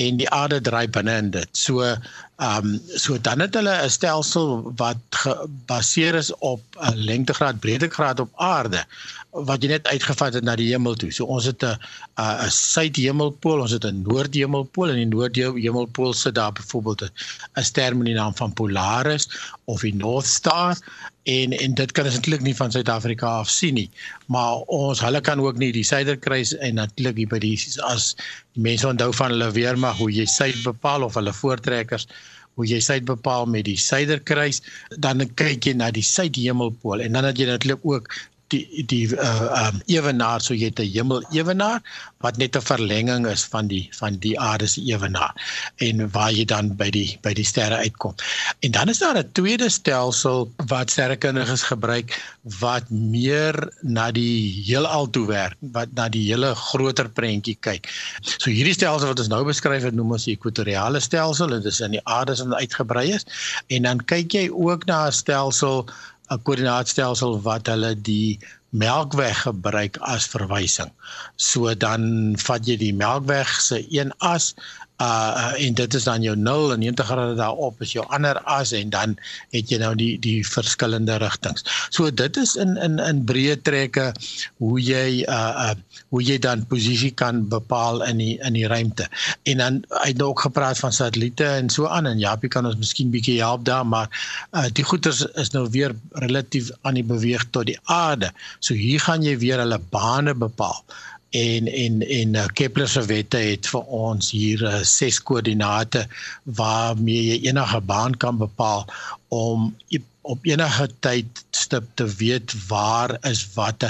en 0.00 0.18
die 0.20 0.28
aarde 0.32 0.60
draai 0.64 0.86
binne 0.88 1.16
in 1.22 1.30
dit. 1.36 1.48
So 1.56 1.84
ehm 1.84 2.66
um, 2.66 2.76
so 2.96 3.18
dan 3.20 3.40
het 3.44 3.54
hulle 3.58 3.74
'n 3.84 3.90
stelsel 3.90 4.72
wat 4.76 5.00
gebaseer 5.22 6.14
is 6.14 6.30
op 6.38 6.62
'n 6.80 6.96
lengtegraad 7.10 7.60
breedtegraad 7.60 8.20
op 8.20 8.30
aarde 8.34 8.84
wat 9.30 9.62
jy 9.62 9.68
net 9.70 9.86
uitgevat 9.86 10.34
het 10.34 10.44
na 10.44 10.56
die 10.58 10.70
hemel 10.72 10.94
toe. 10.98 11.10
So 11.12 11.24
ons 11.24 11.44
het 11.44 11.62
'n 11.62 11.76
'n 12.18 12.50
suidhemelpool, 12.50 13.60
ons 13.60 13.76
het 13.76 13.84
'n 13.84 14.02
noordhemelpool 14.02 14.88
en 14.88 14.96
in 14.96 15.10
die 15.10 15.16
noordhemelpool 15.16 16.12
sit 16.12 16.34
daar 16.34 16.52
byvoorbeeld 16.52 17.02
'n 17.56 17.62
ster 17.62 17.96
met 17.96 18.06
die 18.06 18.14
naam 18.14 18.34
van 18.34 18.52
Polaris 18.52 19.28
of 19.64 19.80
die 19.80 19.94
North 19.94 20.26
Star 20.26 20.76
en 21.22 21.52
en 21.52 21.74
dit 21.74 21.92
kan 21.92 22.04
ons 22.04 22.14
natuurlik 22.14 22.42
nie 22.42 22.56
van 22.56 22.72
Suid-Afrika 22.72 23.26
af 23.26 23.48
sien 23.48 23.74
nie. 23.74 23.90
Maar 24.26 24.64
ons 24.66 25.00
hulle 25.00 25.20
kan 25.20 25.40
ook 25.40 25.58
nie 25.58 25.72
die 25.72 25.84
Suiderkruis 25.84 26.56
en 26.56 26.74
natuurlik 26.74 27.16
hier 27.16 27.29
by 27.30 27.40
die 27.42 27.54
as 27.88 28.12
die 28.56 28.64
mense 28.66 28.88
onthou 28.88 29.12
van 29.16 29.34
hulle 29.34 29.50
weermag 29.56 30.02
hoe 30.02 30.10
jy 30.12 30.26
suid 30.28 30.60
bepaal 30.66 31.06
of 31.06 31.16
hulle 31.18 31.34
voortrekkers 31.42 32.08
hoe 32.58 32.66
jy 32.68 32.80
suid 32.84 33.06
bepaal 33.08 33.46
met 33.48 33.64
die 33.68 33.78
Suiderkruis, 33.78 34.60
dan 35.00 35.22
kyk 35.38 35.70
jy 35.70 35.74
na 35.78 35.88
die 35.94 36.04
suidhemelpool 36.04 37.00
en 37.04 37.16
dan 37.16 37.28
het 37.30 37.38
jy 37.40 37.46
natuurlik 37.48 37.86
ook 37.86 38.10
die 38.50 38.84
die 38.90 39.06
uh 39.14 39.68
um 39.68 39.80
ewenaar 39.86 40.40
so 40.44 40.54
jy 40.54 40.70
het 40.70 40.80
'n 40.80 40.90
hemel 40.94 41.22
ewenaar 41.30 41.80
wat 42.20 42.36
net 42.36 42.56
'n 42.56 42.60
verlenging 42.60 43.26
is 43.26 43.44
van 43.44 43.66
die 43.66 43.88
van 43.98 44.18
die 44.18 44.34
aarde 44.40 44.66
se 44.66 44.80
ewenaar 44.82 45.34
en 45.76 46.10
waar 46.10 46.32
jy 46.32 46.44
dan 46.44 46.74
by 46.76 46.90
die 46.90 47.18
by 47.22 47.32
die 47.34 47.44
sterre 47.44 47.76
uitkom. 47.76 48.14
En 48.60 48.70
dan 48.70 48.88
is 48.88 48.98
daar 48.98 49.18
'n 49.18 49.32
tweede 49.32 49.68
stelsel 49.68 50.50
wat 50.66 50.90
sterrekundiges 50.90 51.62
gebruik 51.62 52.16
wat 52.60 52.90
meer 52.90 53.54
na 53.82 54.10
die 54.10 54.64
heelal 54.66 55.10
toe 55.10 55.26
werk, 55.26 55.56
wat 55.60 55.88
na 55.94 56.08
die 56.08 56.26
hele 56.28 56.54
groter 56.54 57.08
prentjie 57.08 57.56
kyk. 57.60 57.88
So 58.22 58.50
hierdie 58.50 58.74
stelsel 58.74 59.08
wat 59.08 59.18
ons 59.18 59.28
nou 59.28 59.44
beskryf 59.44 59.82
het 59.82 59.94
noem 59.94 60.12
ons 60.12 60.24
die 60.24 60.36
ekwatoriale 60.36 61.00
stelsel 61.00 61.52
en 61.52 61.62
dit 61.62 61.72
is 61.72 61.80
in 61.80 61.90
die 61.90 62.04
aarde 62.04 62.36
se 62.36 62.44
uitgebrei 62.44 63.12
is 63.12 63.26
en 63.68 63.82
dan 63.82 64.04
kyk 64.04 64.32
jy 64.32 64.48
ook 64.50 64.86
na 64.86 65.06
'n 65.06 65.12
stelsel 65.12 65.86
'n 66.34 66.42
koördinaatstelsel 66.46 67.32
wat 67.46 67.66
hulle 67.72 67.92
die 68.08 68.38
Melkweg 68.82 69.38
gebruik 69.44 69.96
as 70.14 70.26
verwysing. 70.30 70.92
So 71.36 71.74
dan 71.74 72.36
vat 72.38 72.68
jy 72.70 72.76
die 72.78 72.92
Melkweg 72.94 73.50
se 73.68 73.80
een 73.98 74.12
as 74.32 74.54
uh 75.00 75.52
en 75.56 75.74
dit 75.74 75.94
is 75.94 76.04
dan 76.04 76.22
jou 76.22 76.36
0 76.36 76.72
en 76.72 76.82
90 76.82 77.06
grade 77.06 77.34
daarop 77.38 77.80
is 77.80 77.92
jou 77.92 78.04
ander 78.12 78.38
as 78.44 78.72
en 78.76 78.90
dan 78.92 79.16
het 79.54 79.70
jy 79.72 79.78
nou 79.80 79.94
die 79.96 80.18
die 80.20 80.40
verskillende 80.46 81.16
rigtings. 81.22 81.64
So 81.90 82.10
dit 82.10 82.36
is 82.36 82.54
in 82.60 82.76
in 82.76 82.98
in 83.00 83.24
breë 83.24 83.56
trekke 83.64 84.10
hoe 84.58 84.76
jy 84.80 85.24
uh 85.24 85.70
uh 85.70 85.74
hoe 86.10 86.22
jy 86.22 86.38
dan 86.38 86.66
posisie 86.66 87.12
kan 87.14 87.44
bepaal 87.48 88.04
in 88.04 88.20
die 88.20 88.36
in 88.44 88.58
die 88.58 88.66
ruimte. 88.68 89.08
En 89.42 89.62
dan 89.64 89.82
het 90.04 90.18
nou 90.18 90.30
ook 90.30 90.44
gepraat 90.48 90.78
van 90.78 90.92
satelliete 90.92 91.44
en 91.44 91.70
so 91.70 91.86
aan 91.86 92.06
en 92.06 92.18
Japie 92.18 92.50
kan 92.50 92.66
ons 92.66 92.76
miskien 92.76 93.10
bietjie 93.10 93.38
help 93.40 93.64
daar, 93.64 93.86
maar 93.86 94.08
uh 94.52 94.68
die 94.72 94.84
goeters 94.84 95.24
is 95.40 95.50
nou 95.56 95.68
weer 95.70 95.94
relatief 96.12 96.70
aan 96.82 97.00
die 97.00 97.06
beweeg 97.06 97.46
tot 97.50 97.66
die 97.66 97.78
aarde. 97.84 98.32
So 98.58 98.74
hier 98.74 99.00
gaan 99.00 99.22
jy 99.22 99.38
weer 99.38 99.62
hulle 99.64 99.80
bane 99.90 100.34
bepaal 100.34 100.84
en 101.30 101.66
en 101.66 102.02
en 102.02 102.34
uh, 102.34 102.46
Kepler 102.54 102.88
se 102.88 103.02
wette 103.06 103.38
het 103.38 103.68
vir 103.70 103.92
ons 103.94 104.30
hier 104.34 104.62
uh, 104.66 104.80
ses 104.82 105.20
koördinate 105.22 106.06
waarmee 106.58 107.22
jy 107.28 107.38
enige 107.50 107.80
baan 107.86 108.16
kan 108.16 108.38
bepaal 108.40 108.86
om 109.28 109.70
op 110.22 110.44
enige 110.44 110.88
tyd 111.00 111.44
stip 111.56 111.84
te 111.94 112.04
weet 112.20 112.52
waar 112.68 113.16
is 113.28 113.46
wat 113.54 113.84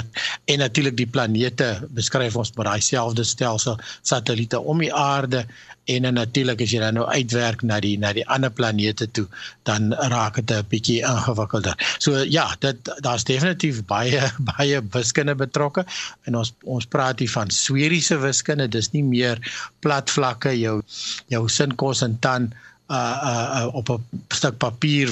en 0.45 0.57
natuurlik 0.59 0.95
die 0.97 1.07
planete 1.07 1.87
beskryf 1.97 2.35
ons 2.35 2.53
met 2.55 2.65
daai 2.65 2.81
selfde 2.81 3.23
stelsel 3.23 3.79
satelliete 4.01 4.59
om 4.59 4.79
die 4.79 4.93
aarde 4.93 5.45
en 5.85 6.05
en 6.05 6.13
natuurlik 6.13 6.61
as 6.61 6.71
jy 6.71 6.79
dan 6.79 6.95
nou 6.99 7.05
uitwerk 7.09 7.63
na 7.67 7.79
die 7.83 7.97
na 7.99 8.13
die 8.13 8.25
ander 8.29 8.51
planete 8.53 9.07
toe 9.17 9.25
dan 9.67 9.91
raak 10.13 10.37
dit 10.39 10.51
'n 10.51 10.67
bietjie 10.69 11.01
ingewikkelder. 11.01 11.75
So 11.99 12.23
ja, 12.23 12.55
dit 12.59 12.91
daar's 13.01 13.23
definitief 13.23 13.83
baie 13.85 14.21
baie 14.55 14.81
wiskunde 14.91 15.35
betrokke 15.35 15.85
en 16.23 16.35
ons 16.35 16.53
ons 16.63 16.85
praat 16.85 17.19
hier 17.19 17.29
van 17.29 17.49
sferiese 17.49 18.17
wiskunde. 18.17 18.67
Dis 18.67 18.91
nie 18.91 19.03
meer 19.03 19.39
plat 19.79 20.09
vlakke 20.09 20.53
jou 20.59 20.81
jou 21.27 21.47
sin 21.49 21.75
kos 21.75 22.01
en 22.01 22.17
dan 22.19 22.53
uh 22.91 23.17
uh, 23.23 23.47
uh 23.63 23.75
op 23.75 23.89
'n 23.89 24.03
stuk 24.29 24.57
papier 24.57 25.09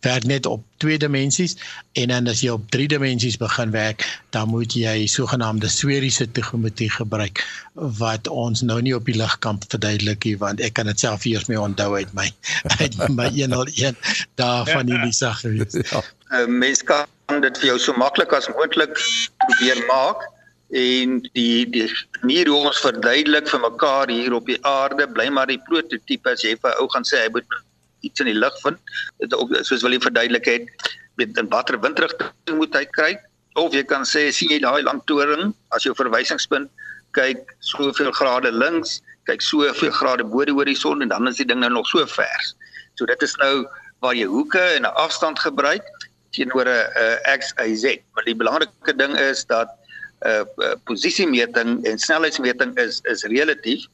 werk 0.00 0.24
net 0.24 0.46
op 0.46 0.64
twee 0.80 0.98
dimensies 0.98 1.56
en 2.00 2.08
dan 2.12 2.28
as 2.30 2.40
jy 2.44 2.54
op 2.54 2.64
drie 2.72 2.88
dimensies 2.88 3.36
begin 3.40 3.70
werk, 3.74 4.04
dan 4.34 4.48
moet 4.48 4.74
jy 4.76 5.06
sogenaamde 5.10 5.68
sferiese 5.68 6.26
tegeometrie 6.32 6.90
gebruik 6.90 7.44
wat 7.74 8.28
ons 8.28 8.62
nou 8.62 8.80
nie 8.82 8.94
op 8.96 9.06
die 9.08 9.16
lig 9.18 9.36
kan 9.44 9.60
verduidelik 9.68 10.24
nie 10.24 10.36
want 10.40 10.60
ek 10.64 10.74
kan 10.78 10.88
dit 10.90 11.00
self 11.00 11.26
eers 11.28 11.48
mee 11.52 11.60
onthou 11.60 11.92
uit 11.96 12.12
my 12.16 12.28
uit 12.82 12.98
my 13.14 13.28
101 13.36 13.96
daar 14.40 14.66
van 14.68 14.88
die 14.88 14.98
Lisa 15.04 15.32
gewees. 15.42 15.76
Ja. 15.90 16.02
Uh, 16.30 16.46
mens 16.46 16.84
kan 16.84 17.06
dit 17.44 17.62
vir 17.62 17.72
jou 17.72 17.78
so 17.78 17.96
maklik 17.98 18.32
as 18.36 18.48
moontlik 18.52 18.96
probeer 19.44 19.80
maak 19.88 20.24
en 20.70 21.18
die 21.34 21.66
die 21.66 21.88
manier 22.20 22.48
hoe 22.48 22.68
ons 22.70 22.82
verduidelik 22.84 23.48
vir 23.50 23.62
mekaar 23.64 24.10
hier 24.10 24.34
op 24.36 24.46
die 24.46 24.58
aarde 24.66 25.08
bly 25.10 25.26
maar 25.34 25.50
die 25.50 25.60
prototipe 25.66 26.30
as 26.30 26.44
jy 26.46 26.54
vir 26.62 26.78
ou 26.78 26.86
gaan 26.92 27.06
sê 27.06 27.24
hy 27.24 27.32
moet 27.34 27.58
iets 28.06 28.20
in 28.20 28.30
die 28.30 28.38
lug 28.38 28.54
vind. 28.62 28.78
Ook 29.36 29.56
soos 29.62 29.82
wil 29.82 29.96
jy 29.96 30.00
verduidelik 30.00 30.44
het 30.44 30.92
met 31.20 31.36
in 31.38 31.48
watter 31.52 31.80
windrigting 31.80 32.56
moet 32.56 32.74
hy 32.74 32.84
kry 32.96 33.10
of 33.60 33.74
jy 33.74 33.82
kan 33.84 34.06
sê 34.08 34.28
sien 34.32 34.52
jy 34.52 34.60
daai 34.62 34.82
lang 34.86 35.02
toring 35.10 35.52
as 35.76 35.84
jou 35.84 35.94
verwysingspunt 35.98 36.70
kyk 37.16 37.42
soveel 37.66 38.12
grade 38.14 38.52
links, 38.54 39.00
kyk 39.26 39.42
soveel 39.42 39.92
grade 39.94 40.24
bo 40.32 40.44
die 40.46 40.54
horison 40.54 41.02
en 41.02 41.10
dan 41.10 41.28
is 41.28 41.40
die 41.40 41.48
ding 41.48 41.60
nou 41.62 41.72
nog 41.72 41.88
so 41.90 42.06
ver. 42.06 42.46
So 42.94 43.06
dit 43.06 43.22
is 43.26 43.34
nou 43.42 43.66
waar 44.00 44.14
jy 44.16 44.28
hoeke 44.30 44.62
en 44.76 44.86
'n 44.86 44.94
afstand 44.94 45.38
gebruik 45.38 45.84
teenoor 46.32 46.68
'n 46.68 47.18
x, 47.38 47.52
y, 47.58 47.74
z. 47.74 47.98
Maar 48.14 48.24
die 48.24 48.36
belangrike 48.36 48.96
ding 48.96 49.18
is 49.18 49.44
dat 49.44 49.68
'n 50.24 50.28
uh, 50.28 50.44
uh, 50.64 50.74
posisiemeting 50.84 51.84
en 51.84 51.98
snelheidsmeting 51.98 52.76
is 52.78 53.00
is 53.04 53.24
relatief 53.24 53.86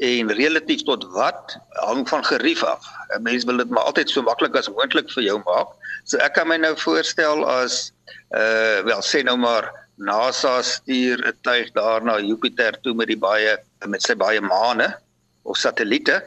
en 0.00 0.32
relatief 0.32 0.82
tot 0.88 1.04
wat 1.12 1.58
hang 1.84 2.08
van 2.08 2.24
gerief 2.24 2.62
af. 2.64 2.84
'n 3.16 3.22
Mens 3.22 3.44
wil 3.44 3.56
dit 3.56 3.68
maar 3.68 3.84
altyd 3.84 4.10
so 4.10 4.22
maklik 4.22 4.56
as 4.56 4.68
moontlik 4.68 5.10
vir 5.12 5.22
jou 5.22 5.38
maak. 5.44 5.68
So 6.04 6.16
ek 6.18 6.34
kan 6.34 6.48
my 6.48 6.56
nou 6.56 6.74
voorstel 6.76 7.44
as 7.44 7.92
uh 8.32 8.80
wel 8.88 9.02
sê 9.04 9.22
nou 9.22 9.36
maar 9.36 9.68
NASA 10.00 10.62
stuur 10.62 11.20
'n 11.26 11.36
tuig 11.42 11.72
daar 11.72 12.04
na 12.04 12.18
Jupiter 12.20 12.80
toe 12.80 12.94
met 12.94 13.06
die 13.12 13.18
baie 13.18 13.58
met 13.86 14.02
sy 14.02 14.14
baie 14.14 14.40
maane 14.40 14.96
of 15.42 15.56
satelliete 15.56 16.22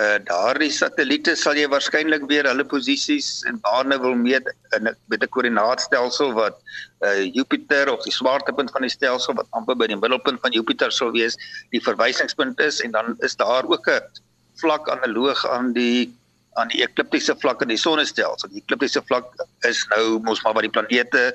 uh 0.00 0.18
daardie 0.28 0.70
satelliete 0.72 1.34
sal 1.36 1.58
jy 1.58 1.66
waarskynlik 1.72 2.22
weer 2.30 2.46
hulle 2.48 2.64
posisies 2.72 3.28
en 3.50 3.58
bane 3.64 3.98
wil 4.04 4.14
meet 4.14 4.46
in 4.76 4.88
met 5.12 5.22
'n 5.22 5.32
koördinaatstelsel 5.34 6.32
wat 6.38 6.56
uh 7.08 7.24
Jupiter 7.36 7.90
of 7.92 8.04
die 8.06 8.14
swaartepunt 8.14 8.70
van 8.76 8.86
die 8.86 8.94
stelsel 8.96 9.34
wat 9.34 9.50
amper 9.58 9.76
by 9.76 9.86
die 9.90 10.00
middelpunt 10.04 10.40
van 10.40 10.56
Jupiter 10.56 10.92
sou 10.92 11.10
wees, 11.12 11.36
die 11.74 11.82
verwysingspunt 11.88 12.60
is 12.60 12.80
en 12.80 12.90
dan 12.96 13.16
is 13.28 13.36
daar 13.36 13.64
ook 13.64 13.88
'n 13.88 14.00
vlak 14.62 14.88
analoog 14.88 15.46
aan 15.46 15.72
die 15.72 16.08
aan 16.58 16.68
die 16.68 16.82
ekliptiese 16.82 17.34
vlak 17.38 17.62
in 17.62 17.68
die 17.68 17.82
sonnestelsel. 17.86 18.48
Die 18.48 18.62
ekliptiese 18.62 19.02
vlak 19.06 19.26
is 19.68 19.86
nou 19.94 20.18
mos 20.26 20.42
maar 20.42 20.54
wat 20.54 20.66
die 20.66 20.76
planete 20.76 21.34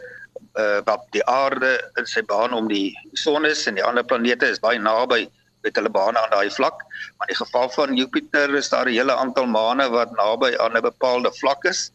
uh 0.59 0.79
wat 0.85 1.03
die 1.11 1.25
aarde 1.25 1.71
in 1.99 2.05
sy 2.05 2.21
baan 2.21 2.53
om 2.53 2.67
die 2.67 2.95
son 3.13 3.45
is 3.45 3.67
en 3.67 3.75
die 3.75 3.83
ander 3.83 4.03
planete 4.03 4.47
is 4.47 4.59
baie 4.59 4.79
naby 4.79 5.27
met 5.65 5.79
hulle 5.79 5.91
bane 5.97 6.21
aan 6.21 6.33
daai 6.33 6.51
vlak. 6.57 6.83
Maar 7.17 7.27
in 7.27 7.33
die 7.33 7.41
geval 7.41 7.69
van 7.77 7.97
Jupiter 7.99 8.55
is 8.61 8.69
daar 8.73 8.89
'n 8.89 8.97
hele 8.99 9.15
aantal 9.15 9.47
maane 9.57 9.89
wat 9.97 10.11
naby 10.21 10.51
aan 10.57 10.77
'n 10.77 10.87
bepaalde 10.91 11.31
vlak 11.41 11.63
is. 11.73 11.91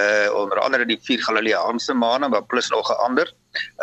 Uh 0.00 0.28
onder 0.40 0.58
andere 0.60 0.86
die 0.86 1.00
vier 1.02 1.22
Galileaanse 1.22 1.94
maane, 1.94 2.28
maar 2.28 2.44
plus 2.44 2.68
nog 2.68 2.90
'n 2.90 3.02
ander. 3.06 3.32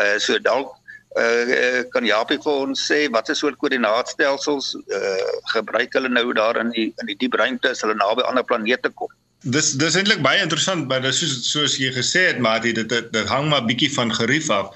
Uh 0.02 0.18
so 0.18 0.40
dalk 0.40 0.76
uh 1.16 1.84
kan 1.90 2.06
Japie 2.06 2.40
vir 2.44 2.54
ons 2.64 2.92
sê 2.92 3.10
watter 3.12 3.36
soort 3.36 3.58
koördinaatstelsels 3.58 4.76
uh 4.76 5.32
gebruik 5.54 5.94
hulle 5.94 6.10
nou 6.10 6.34
daar 6.34 6.58
in 6.64 6.70
die 6.70 6.94
in 6.98 7.06
die 7.06 7.18
diep 7.18 7.34
ruimte 7.34 7.70
as 7.70 7.82
hulle 7.82 7.96
naby 7.96 8.22
ander 8.22 8.44
planete 8.44 8.90
kom? 8.90 9.12
Dis 9.42 9.72
dis 9.72 9.96
eintlik 9.96 10.22
baie 10.22 10.42
interessant, 10.42 10.88
maar 10.88 11.02
dis 11.02 11.20
soos 11.20 11.52
soos 11.52 11.78
jy 11.78 11.92
gesê 11.94 12.28
het, 12.32 12.40
maar 12.40 12.62
dit 12.62 12.76
dit 12.76 13.12
dit 13.12 13.28
hang 13.28 13.50
maar 13.50 13.66
bietjie 13.66 13.94
van 13.94 14.14
gerief 14.14 14.50
af 14.50 14.74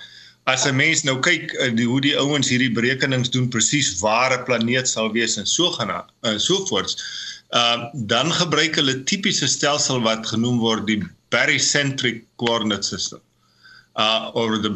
as 0.49 0.65
'n 0.65 0.75
mens 0.75 1.03
nou 1.03 1.19
kyk 1.19 1.53
uh, 1.53 1.69
die, 1.75 1.85
hoe 1.85 2.01
die 2.01 2.17
ouens 2.17 2.49
hierdie 2.49 2.71
berekenings 2.73 3.29
doen 3.29 3.49
presies 3.49 3.99
waar 4.01 4.33
'n 4.33 4.45
planeet 4.45 4.87
sal 4.89 5.11
wees 5.13 5.37
en 5.37 5.45
so 5.45 5.71
gaan 5.71 5.91
en 5.91 6.33
uh, 6.33 6.37
so 6.37 6.65
voorts. 6.65 6.97
Ehm 7.51 7.81
uh, 7.81 7.89
dan 7.93 8.31
gebruik 8.31 8.75
hulle 8.75 9.03
tipiese 9.03 9.47
stelsel 9.47 10.01
wat 10.01 10.27
genoem 10.27 10.59
word 10.59 10.87
die 10.87 11.03
barycentric 11.29 12.23
coordinate 12.35 12.87
system. 12.87 13.19
Uh 13.99 14.31
of 14.33 14.61
the 14.63 14.71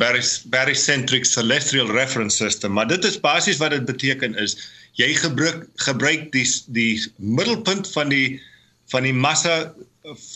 barycentric 0.50 1.26
celestial 1.26 1.88
reference 1.88 2.36
system. 2.36 2.74
Maar 2.74 2.88
dit 2.88 3.04
is 3.04 3.20
basies 3.20 3.58
wat 3.58 3.72
dit 3.72 3.86
beteken 3.86 4.36
is 4.36 4.58
jy 5.00 5.14
gebruik 5.14 5.68
gebruik 5.76 6.32
die 6.32 6.46
die 6.68 7.00
middelpunt 7.18 7.88
van 7.92 8.10
die 8.10 8.42
van 8.92 9.04
die 9.04 9.14
massa 9.14 9.74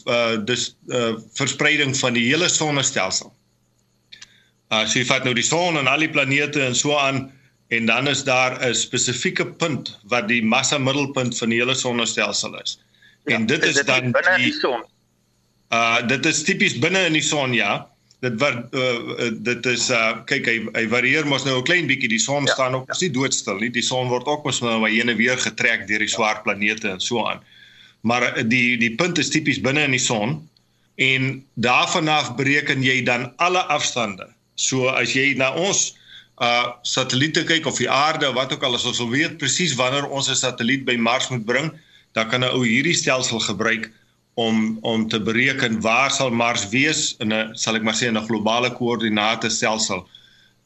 uh 0.05 0.37
dis 0.45 0.73
uh 0.87 1.19
verspreiding 1.33 1.97
van 1.97 2.13
die 2.13 2.25
hele 2.31 2.49
sonnestelsel 2.49 3.33
as 4.69 4.93
jy 4.93 5.03
vat 5.09 5.25
nou 5.25 5.33
die 5.33 5.45
son 5.45 5.77
en 5.79 5.89
al 5.89 6.05
die 6.05 6.11
planete 6.13 6.61
en 6.61 6.75
so 6.77 6.97
aan 6.97 7.27
en 7.73 7.85
dan 7.85 8.07
is 8.07 8.23
daar 8.23 8.57
'n 8.65 8.73
spesifieke 8.73 9.45
punt 9.45 9.99
wat 10.09 10.27
die 10.27 10.43
massa 10.43 10.77
middelpunt 10.77 11.37
van 11.37 11.49
die 11.49 11.59
hele 11.59 11.75
sonnestelsel 11.75 12.59
is. 12.61 12.79
Ja, 13.25 13.35
en 13.35 13.45
dit 13.45 13.63
is, 13.63 13.69
is 13.69 13.75
dit 13.75 13.85
dan 13.85 14.11
binne 14.11 14.35
die, 14.35 14.51
die 14.51 14.59
son. 14.59 14.83
Uh 15.69 16.07
dit 16.07 16.25
is 16.25 16.43
tipies 16.43 16.79
binne 16.79 17.05
in 17.05 17.13
die 17.13 17.25
son 17.25 17.53
ja. 17.53 17.87
Dit 18.19 18.39
wat 18.41 18.73
uh, 18.73 19.31
dit 19.31 19.65
is 19.65 19.89
uh 19.89 20.17
kyk 20.25 20.45
hy 20.45 20.57
hy 20.73 20.87
varieer 20.89 21.25
mos 21.25 21.45
nou 21.45 21.59
'n 21.59 21.63
klein 21.63 21.87
bietjie 21.87 22.09
die 22.09 22.19
son 22.21 22.45
ja, 22.45 22.53
staan 22.53 22.75
ook 22.75 22.87
ja. 22.87 22.93
is 22.93 23.01
nie 23.05 23.11
doodstil 23.11 23.57
nie. 23.57 23.69
Die 23.69 23.85
son 23.85 24.07
word 24.07 24.25
ook 24.25 24.43
mos 24.43 24.61
nou 24.61 24.89
heen 24.89 25.09
en 25.09 25.17
weer 25.17 25.37
getrek 25.37 25.87
deur 25.87 25.99
die 25.99 26.09
swart 26.15 26.43
planete 26.43 26.89
en 26.89 26.99
so 26.99 27.25
aan. 27.25 27.41
Maar 28.01 28.47
die 28.49 28.77
die 28.77 28.95
punt 28.95 29.17
is 29.17 29.29
tipies 29.29 29.61
binne 29.61 29.83
in 29.83 29.91
die 29.91 30.05
son 30.05 30.49
en 30.95 31.45
daarvan 31.53 32.07
af 32.07 32.35
bereken 32.35 32.83
jy 32.83 33.03
dan 33.03 33.33
alle 33.37 33.61
afstande 33.69 34.27
So 34.59 34.91
as 34.91 35.15
jy 35.15 35.33
na 35.39 35.53
ons 35.55 35.95
uh 36.43 36.71
satelliete 36.87 37.43
kyk 37.47 37.67
of 37.67 37.79
die 37.79 37.89
aarde 37.91 38.27
wat 38.35 38.51
ook 38.55 38.63
al 38.63 38.75
as 38.77 38.87
ons 38.87 38.99
wil 39.03 39.11
weet 39.11 39.39
presies 39.39 39.75
wanneer 39.79 40.07
ons 40.07 40.29
'n 40.31 40.35
satelliet 40.35 40.85
by 40.87 40.95
Mars 40.95 41.29
moet 41.31 41.45
bring, 41.45 41.71
dan 42.15 42.29
kan 42.29 42.43
'n 42.43 42.51
ou 42.51 42.63
hierdie 42.67 42.95
stelsel 42.95 43.39
gebruik 43.39 43.91
om 44.35 44.79
om 44.81 45.07
te 45.07 45.19
bereken 45.19 45.81
waar 45.81 46.11
sal 46.11 46.31
Mars 46.31 46.69
wees 46.69 47.15
in 47.19 47.33
'n 47.33 47.55
sal 47.55 47.75
ek 47.75 47.83
maar 47.83 47.95
sê 47.95 48.11
'n 48.11 48.27
globale 48.27 48.71
koördinate 48.71 49.49
stelsel. 49.49 50.07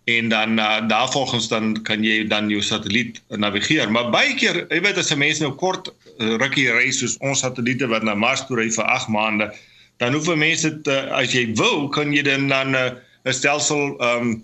En 0.05 0.29
dan 0.29 0.59
uh, 0.59 0.87
daarvolgens 0.87 1.47
dan 1.47 1.81
kan 1.83 2.03
jy 2.03 2.27
dan 2.27 2.49
jou 2.49 2.61
satelliet 2.61 3.21
navigeer. 3.29 3.91
Maar 3.91 4.09
baie 4.09 4.33
keer, 4.35 4.65
jy 4.69 4.81
weet 4.81 4.97
as 4.97 5.11
'n 5.11 5.17
mens 5.17 5.39
nou 5.39 5.53
kort 5.53 5.87
uh, 5.89 6.35
rukkie 6.35 6.71
reis 6.71 6.99
soos 6.99 7.17
ons 7.17 7.39
satelliete 7.39 7.87
wat 7.87 8.03
na 8.03 8.13
Mars 8.13 8.45
toe 8.45 8.57
ry 8.57 8.69
vir 8.69 8.85
8 8.85 9.07
maande, 9.07 9.53
dan 9.97 10.13
hoef 10.13 10.35
mense 10.35 10.69
dit 10.69 10.87
uh, 10.87 11.17
as 11.21 11.31
jy 11.31 11.55
wil, 11.55 11.87
kan 11.89 12.13
jy 12.13 12.21
dan 12.21 12.47
dan 12.47 12.75
uh, 12.75 12.91
'n 13.23 13.33
stelsel 13.33 13.95
ehm 13.99 14.27
um, 14.27 14.43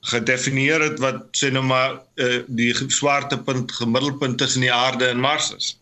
gedefinieer 0.00 0.80
het 0.80 0.98
wat 0.98 1.26
sê 1.36 1.50
nou 1.52 1.64
maar 1.64 1.98
uh, 2.14 2.40
die 2.46 2.72
swaartepunt 2.88 3.72
gemiddelpunt 3.72 4.38
tussen 4.38 4.64
die 4.64 4.72
aarde 4.72 5.10
en 5.12 5.20
Mars 5.20 5.52
is. 5.56 5.76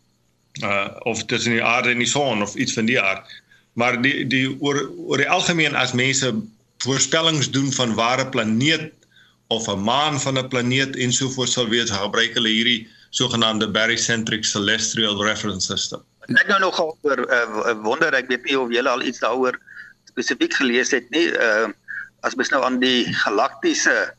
Uh 0.62 0.88
of 1.06 1.24
tussen 1.24 1.52
die 1.52 1.62
aarde 1.62 1.90
en 1.90 2.02
die 2.02 2.10
son 2.10 2.42
of 2.42 2.54
iets 2.54 2.72
van 2.72 2.86
die 2.90 3.00
aard. 3.00 3.26
Maar 3.78 4.02
die 4.02 4.26
die 4.26 4.56
oor 4.60 4.90
oor 5.06 5.22
die 5.22 5.30
algemeen 5.30 5.74
as 5.74 5.92
mense 5.92 6.34
voorspellings 6.82 7.50
doen 7.50 7.72
van 7.72 7.94
waar 7.94 8.24
'n 8.24 8.30
planeet 8.30 8.92
of 9.46 9.68
'n 9.68 9.78
maan 9.78 10.20
van 10.20 10.38
'n 10.38 10.48
planeet 10.48 10.96
ensovoorts 10.96 11.52
sal 11.52 11.68
wees, 11.68 11.90
gebruik 11.90 12.34
hulle 12.34 12.48
hierdie 12.48 12.88
sogenaamde 13.10 13.70
barycentric 13.70 14.44
celestial 14.44 15.24
reference 15.24 15.66
system. 15.66 16.02
Ek 16.26 16.48
nou 16.48 16.60
nog 16.60 16.80
oor 16.80 17.20
uh, 17.30 17.72
wonder 17.82 18.14
ek 18.14 18.28
weet 18.28 18.44
nie 18.44 18.58
of 18.58 18.68
julle 18.70 18.88
al 18.88 19.02
iets 19.02 19.18
daaroor 19.18 19.60
spesifiek 20.10 20.54
gelees 20.54 20.90
het 20.90 21.10
nie. 21.10 21.30
Uh 21.32 21.70
as 22.20 22.34
mens 22.34 22.50
nou 22.50 22.62
aan 22.64 22.80
die 22.82 23.06
galaktiese 23.24 24.14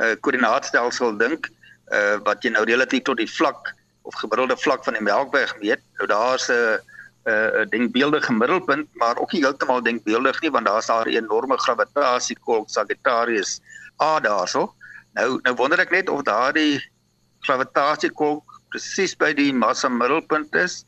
uh 0.00 0.14
koördinaatstelsel 0.20 1.16
dink, 1.18 1.50
uh 1.92 2.18
wat 2.24 2.44
jy 2.44 2.54
nou 2.54 2.64
relatief 2.64 3.04
tot 3.08 3.18
die 3.20 3.30
vlak 3.30 3.74
of 4.08 4.14
gemiddelde 4.14 4.56
vlak 4.56 4.84
van 4.84 4.96
die 4.96 5.02
Melkweg 5.02 5.52
meet, 5.60 5.82
nou 5.98 6.06
daar's 6.08 6.48
'n 6.48 6.52
uh, 6.52 6.78
'n 7.26 7.60
uh, 7.60 7.66
denkbeeldige 7.68 8.32
middelpunt, 8.32 8.88
maar 8.94 9.18
ook 9.18 9.32
nie 9.32 9.42
heeltemal 9.44 9.82
denkbeeldig 9.82 10.40
nie 10.40 10.50
want 10.50 10.66
daar's 10.66 10.86
daar 10.86 11.06
'n 11.06 11.16
enorme 11.16 11.58
gravitasiekolk 11.58 12.70
Sagittarius 12.70 13.60
A 14.02 14.20
daarso. 14.20 14.74
Nou 15.12 15.40
nou 15.42 15.54
wonder 15.54 15.78
ek 15.78 15.90
net 15.90 16.08
of 16.08 16.22
daardie 16.22 16.80
gravitasiekolk 17.40 18.60
presies 18.68 19.16
by 19.16 19.32
die 19.34 19.52
massa 19.52 19.88
middelpunt 19.88 20.54
is. 20.54 20.84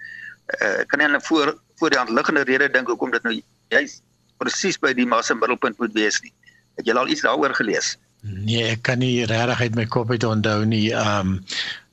Uh, 0.62 0.84
kan 0.86 0.98
nie 0.98 1.08
'n 1.08 1.20
voor 1.20 1.58
voor 1.76 1.90
die 1.90 1.98
hand 1.98 2.10
liggende 2.10 2.44
rede 2.44 2.70
dink 2.70 2.86
hoekom 2.86 3.10
dit 3.10 3.22
nou 3.22 3.42
juist 3.68 4.02
presies 4.42 4.80
by 4.82 4.92
die 4.98 5.08
massa 5.08 5.36
middelpunt 5.38 5.78
moet 5.82 5.94
wees 5.96 6.20
nie. 6.24 6.34
Het 6.80 6.88
jy 6.88 6.96
al 6.98 7.12
iets 7.12 7.24
daaroor 7.26 7.54
gelees? 7.56 7.94
Nee, 8.22 8.62
ek 8.76 8.84
kan 8.86 9.00
nie 9.02 9.24
regtig 9.26 9.60
uit 9.66 9.76
my 9.78 9.86
kop 9.90 10.10
uit 10.14 10.24
onthou 10.26 10.62
nie. 10.68 10.90
Ehm 10.94 11.36
um, 11.36 11.38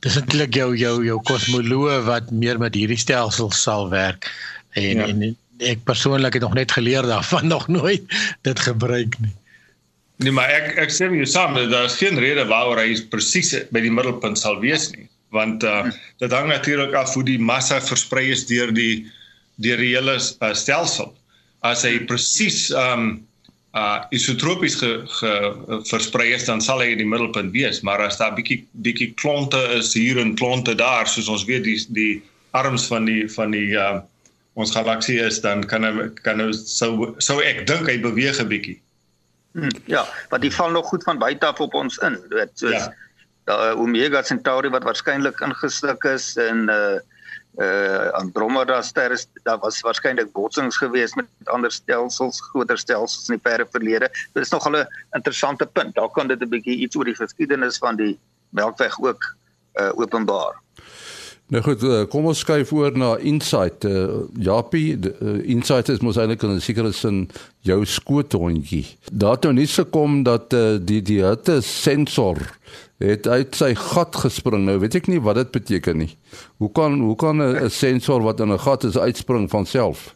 dis 0.04 0.16
eintlik 0.16 0.56
jou 0.56 0.70
jou 0.80 0.94
jou 1.04 1.18
kosmoloog 1.28 2.06
wat 2.08 2.30
meer 2.32 2.60
met 2.62 2.78
hierdie 2.78 3.00
stelsel 3.00 3.50
sal 3.52 3.90
werk 3.92 4.30
en 4.80 5.02
ja. 5.02 5.08
en 5.12 5.36
ek 5.60 5.84
persoonlik 5.84 6.38
het 6.38 6.46
nog 6.46 6.56
net 6.56 6.72
geleer 6.72 7.04
daarvan 7.04 7.50
nog 7.56 7.68
nooit 7.68 8.06
dit 8.48 8.60
gebruik 8.60 9.18
nie. 9.20 9.34
Nee, 10.24 10.32
maar 10.36 10.52
ek 10.52 10.78
ek 10.86 10.92
sê 10.92 11.08
jy 11.12 11.28
saam, 11.28 11.56
daar 11.72 11.88
is 11.88 12.00
geen 12.00 12.20
rede 12.20 12.46
waaroor 12.48 12.80
hy 12.80 12.96
presies 13.12 13.54
by 13.76 13.84
die 13.84 13.92
middelpunt 13.92 14.40
sal 14.40 14.60
wees 14.64 14.90
nie, 14.96 15.08
want 15.36 15.64
uh 15.64 15.92
dit 16.20 16.32
hang 16.36 16.48
natuurlik 16.52 16.96
af 16.96 17.14
hoe 17.16 17.24
die 17.24 17.40
massa 17.40 17.80
versprei 17.84 18.30
is 18.32 18.46
deur 18.48 18.72
die 18.76 19.08
deur 19.60 19.80
die 19.80 19.94
hele 19.96 20.16
uh, 20.16 20.54
stelsel 20.56 21.12
as 21.68 21.84
hy 21.84 22.00
presies 22.10 22.70
um 22.72 23.26
uh 23.78 24.02
isotropies 24.16 24.80
ge, 24.82 25.06
ge 25.06 25.32
versprei 25.86 26.32
is 26.34 26.48
dan 26.48 26.62
sal 26.62 26.82
hy 26.82 26.90
in 26.96 27.04
die 27.04 27.10
middelpunt 27.10 27.54
wees 27.54 27.84
maar 27.86 28.02
as 28.02 28.18
daar 28.18 28.34
bietjie 28.34 28.64
bietjie 28.86 29.12
klonte 29.22 29.60
is 29.76 29.94
hier 29.94 30.18
en 30.18 30.34
klonte 30.40 30.74
daar 30.74 31.06
soos 31.08 31.30
ons 31.30 31.46
weet 31.46 31.68
die 31.68 31.78
die 31.94 32.14
arms 32.58 32.88
van 32.90 33.06
die 33.06 33.28
van 33.30 33.54
die 33.54 33.76
uh 33.78 34.00
ons 34.60 34.74
galaksie 34.76 35.20
is 35.24 35.40
dan 35.42 35.64
kan 35.64 35.86
hy 35.86 36.08
kan 36.26 36.42
nou 36.42 36.50
sou 36.54 37.14
sou 37.24 37.38
ek 37.46 37.66
dink 37.70 37.88
hy 37.88 38.00
beweeg 38.02 38.40
'n 38.42 38.50
bietjie. 38.50 38.80
Hmm, 39.54 39.72
ja, 39.86 40.04
want 40.30 40.42
die 40.42 40.54
val 40.54 40.72
nog 40.72 40.90
goed 40.92 41.04
van 41.04 41.18
buite 41.18 41.46
af 41.46 41.60
op 41.60 41.74
ons 41.74 41.98
in, 42.06 42.18
weet 42.30 42.52
soos 42.54 42.76
ja. 42.76 42.94
da 43.46 43.74
Omega 43.74 44.22
Centauri 44.24 44.70
wat 44.70 44.84
waarskynlik 44.84 45.40
ingesluk 45.42 46.04
is 46.04 46.36
in 46.36 46.68
uh 46.70 47.00
uh 47.60 48.10
Andromeda 48.16 48.82
ster 48.82 49.12
is 49.12 49.28
daar 49.44 49.60
was 49.60 49.82
waarskynlik 49.84 50.32
botsings 50.32 50.78
geweest 50.80 51.16
met 51.16 51.28
ander 51.52 51.72
stelsels, 51.72 52.40
groter 52.52 52.78
stelsels 52.80 53.28
in 53.28 53.36
die 53.36 53.44
verre 53.50 53.66
verlede. 53.72 54.08
Dit 54.34 54.44
is 54.46 54.54
nogal 54.56 54.78
'n 54.80 54.88
interessante 55.12 55.66
punt. 55.66 55.96
Daar 55.96 56.12
kan 56.12 56.28
dit 56.28 56.42
'n 56.42 56.50
bietjie 56.50 56.78
iets 56.78 56.96
oor 56.96 57.06
die 57.06 57.16
geskiedenis 57.16 57.78
van 57.78 57.96
die 57.96 58.20
Melkweg 58.50 59.00
ook 59.00 59.36
uh 59.80 59.92
openbaar. 59.96 60.56
Nou 61.50 61.64
goed, 61.66 61.82
uh, 61.82 62.04
kom 62.06 62.28
ons 62.30 62.42
skuif 62.44 62.70
oor 62.78 62.94
na 62.94 63.16
Insight. 63.26 63.86
Uh, 63.88 64.28
Japie, 64.38 64.94
uh, 65.02 65.40
Insight 65.50 65.90
is 65.90 66.04
mos 66.06 66.20
eintlik 66.22 66.44
'n 66.46 66.62
sekere 66.62 66.92
sin 66.94 67.26
jou 67.66 67.86
skoothondjie. 67.86 68.86
Daar 69.12 69.40
het 69.40 69.44
nou 69.44 69.54
nie 69.54 69.66
gekom 69.66 70.24
dat 70.24 70.54
uh, 70.54 70.78
die 70.78 71.02
die 71.02 71.24
hitte 71.26 71.62
sensor 71.62 72.38
het 73.00 73.28
uit 73.28 73.56
sy 73.56 73.74
gat 73.74 74.16
gespring. 74.16 74.66
Nou 74.66 74.78
weet 74.80 74.96
ek 74.96 75.08
nie 75.08 75.20
wat 75.20 75.42
dit 75.42 75.52
beteken 75.52 75.98
nie. 75.98 76.14
Hoe 76.62 76.70
kan 76.72 77.00
hoe 77.02 77.16
kan 77.16 77.42
'n 77.42 77.70
sensor 77.70 78.22
wat 78.22 78.40
in 78.40 78.54
'n 78.54 78.60
gat 78.60 78.84
is 78.84 78.98
uitspring 78.98 79.50
van 79.50 79.66
self? 79.66 80.14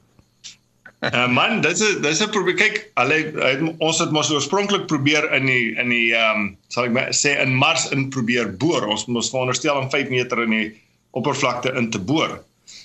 Uh, 1.01 1.27
man, 1.27 1.61
dit 1.61 1.71
is 1.71 1.97
dit 1.97 2.05
is 2.05 2.21
'n 2.21 2.29
probeer 2.29 2.55
kyk. 2.55 2.91
Hulle 2.93 3.73
ons 3.79 3.99
het 3.99 4.11
mos 4.11 4.31
oorspronklik 4.31 4.85
probeer 4.85 5.33
in 5.33 5.45
die 5.45 5.75
in 5.75 5.89
die 5.89 6.13
ehm 6.13 6.39
um, 6.39 6.57
sal 6.67 6.85
ek 6.85 7.09
sê 7.11 7.41
in 7.41 7.55
Mars 7.55 7.89
in 7.89 8.09
probeer 8.09 8.53
boor. 8.57 8.85
Ons 8.85 9.05
moes 9.05 9.29
veronderstel 9.29 9.75
om 9.75 9.89
5 9.89 10.09
meter 10.09 10.43
in 10.43 10.49
die 10.49 10.82
oppervlakte 11.13 11.73
in 11.77 11.89
te 11.93 11.99
boor. 12.01 12.41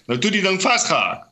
Nou 0.09 0.19
toe 0.21 0.31
die 0.35 0.45
ding 0.45 0.61
vasgehaak. 0.63 1.27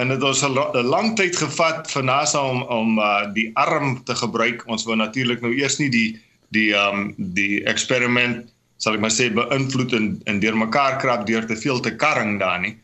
En 0.00 0.08
dit 0.08 0.22
het 0.22 0.42
'n 0.42 0.88
lang 0.88 1.16
tyd 1.16 1.36
gevat 1.36 1.90
vir 1.90 2.04
NASA 2.04 2.40
om 2.40 2.62
om 2.62 2.98
uh, 2.98 3.28
die 3.34 3.50
arm 3.54 4.04
te 4.04 4.14
gebruik. 4.14 4.62
Ons 4.66 4.84
wou 4.84 4.96
natuurlik 4.96 5.40
nou 5.40 5.52
eers 5.52 5.78
nie 5.78 5.90
die 5.90 6.20
die 6.48 6.72
ehm 6.74 6.98
um, 6.98 7.14
die 7.16 7.64
eksperiment 7.64 8.48
sal 8.76 8.94
ek 8.94 9.00
maar 9.00 9.14
sê 9.14 9.28
beïnvloed 9.30 9.92
en 9.92 10.06
en 10.24 10.40
deurmekaar 10.40 10.98
krap 10.98 11.26
deur 11.26 11.46
te 11.46 11.56
veel 11.56 11.80
te 11.80 11.96
karring 11.96 12.38
daar 12.40 12.60
nie. 12.60 12.76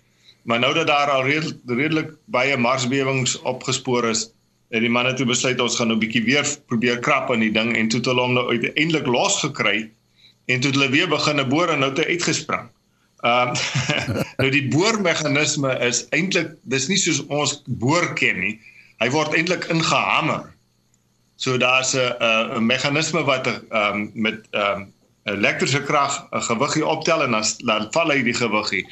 Maar 0.43 0.59
nou 0.59 0.75
dat 0.75 0.87
daar 0.87 1.11
al 1.11 1.25
redelik, 1.25 1.59
redelik 1.67 2.11
baie 2.25 2.57
marsbewings 2.57 3.41
opgespoor 3.43 4.05
is, 4.09 4.31
het 4.73 4.81
die 4.85 4.93
manne 4.93 5.15
toe 5.17 5.27
besluit 5.27 5.61
ons 5.61 5.77
gaan 5.77 5.91
nou 5.93 5.99
bietjie 6.01 6.25
weer 6.25 6.47
probeer 6.67 6.99
krap 7.05 7.31
aan 7.33 7.45
die 7.45 7.53
ding 7.53 7.75
en 7.77 7.89
toe 7.89 8.01
het 8.01 8.09
hulle 8.11 8.25
hom 8.25 8.37
nou 8.37 8.47
uiteindelik 8.49 9.07
losgekry 9.07 9.79
en 10.47 10.61
toe 10.61 10.71
het 10.71 10.79
hulle 10.79 10.91
weer 10.93 11.09
begin 11.09 11.43
boor 11.49 11.73
en 11.73 11.85
nou 11.85 11.91
het 11.91 12.05
hy 12.05 12.17
uitgespring. 12.17 12.69
Ehm 13.27 13.49
um, 13.49 13.55
nou 14.41 14.51
die 14.51 14.69
boormeganisme 14.71 15.73
is 15.83 16.05
eintlik 16.15 16.55
dis 16.63 16.87
nie 16.89 16.99
soos 16.99 17.25
ons 17.27 17.63
boor 17.67 18.13
ken 18.15 18.39
nie. 18.39 18.55
Hy 19.03 19.11
word 19.11 19.35
eintlik 19.35 19.67
ingehamer. 19.75 20.47
So 21.37 21.59
daar's 21.59 21.95
'n 21.95 22.15
'n 22.59 22.67
meganisme 22.67 23.25
wat 23.25 23.47
um, 23.71 24.11
met 24.15 24.47
um, 24.51 24.93
elektriese 25.25 25.83
krag 25.83 26.27
'n 26.31 26.43
gewiggie 26.43 26.87
optel 26.87 27.23
en 27.23 27.31
dan 27.31 27.45
dan 27.59 27.89
val 27.91 28.11
hy 28.11 28.23
die 28.23 28.35
gewiggie. 28.35 28.87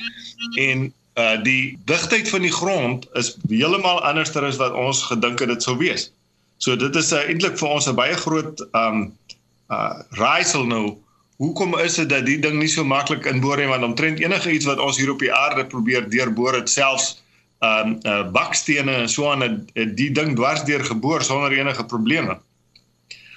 En 0.58 0.92
uh 1.16 1.42
die 1.42 1.78
digtheid 1.84 2.28
van 2.28 2.40
die 2.40 2.52
grond 2.52 3.06
is 3.12 3.36
heeltemal 3.48 4.02
anderster 4.04 4.44
as 4.44 4.56
wat 4.56 4.72
ons 4.72 5.02
gedink 5.02 5.38
het 5.38 5.48
dit 5.48 5.62
sou 5.62 5.76
wees. 5.76 6.10
So 6.58 6.76
dit 6.76 6.96
is 6.96 7.12
uh, 7.12 7.24
eintlik 7.28 7.58
vir 7.58 7.68
ons 7.68 7.88
'n 7.88 7.94
baie 7.94 8.16
groot 8.16 8.66
um 8.72 9.16
uh 9.70 9.94
raaisel 10.10 10.66
nou. 10.66 10.98
Hoekom 11.37 11.77
is 11.79 11.99
dit 12.01 12.09
dat 12.09 12.25
die 12.25 12.38
ding 12.40 12.57
nie 12.59 12.70
so 12.70 12.85
maklik 12.85 13.27
inboor 13.29 13.61
nie 13.61 13.68
want 13.68 13.85
omtrent 13.85 14.20
enige 14.22 14.53
iets 14.53 14.64
wat 14.68 14.81
ons 14.81 14.96
hier 14.96 15.11
op 15.12 15.20
die 15.20 15.33
aarde 15.33 15.66
probeer 15.68 16.09
deurboor 16.09 16.57
het 16.57 16.70
selfs 16.72 17.16
um 17.64 17.96
uh, 18.05 18.22
bakstene 18.33 18.92
en 19.03 19.09
so 19.09 19.29
aan 19.31 19.44
het 19.44 19.96
die 19.96 20.11
ding 20.12 20.35
dwars 20.37 20.64
deur 20.68 20.85
geboor 20.85 21.25
sonder 21.25 21.53
enige 21.53 21.85
probleme. 21.85 22.38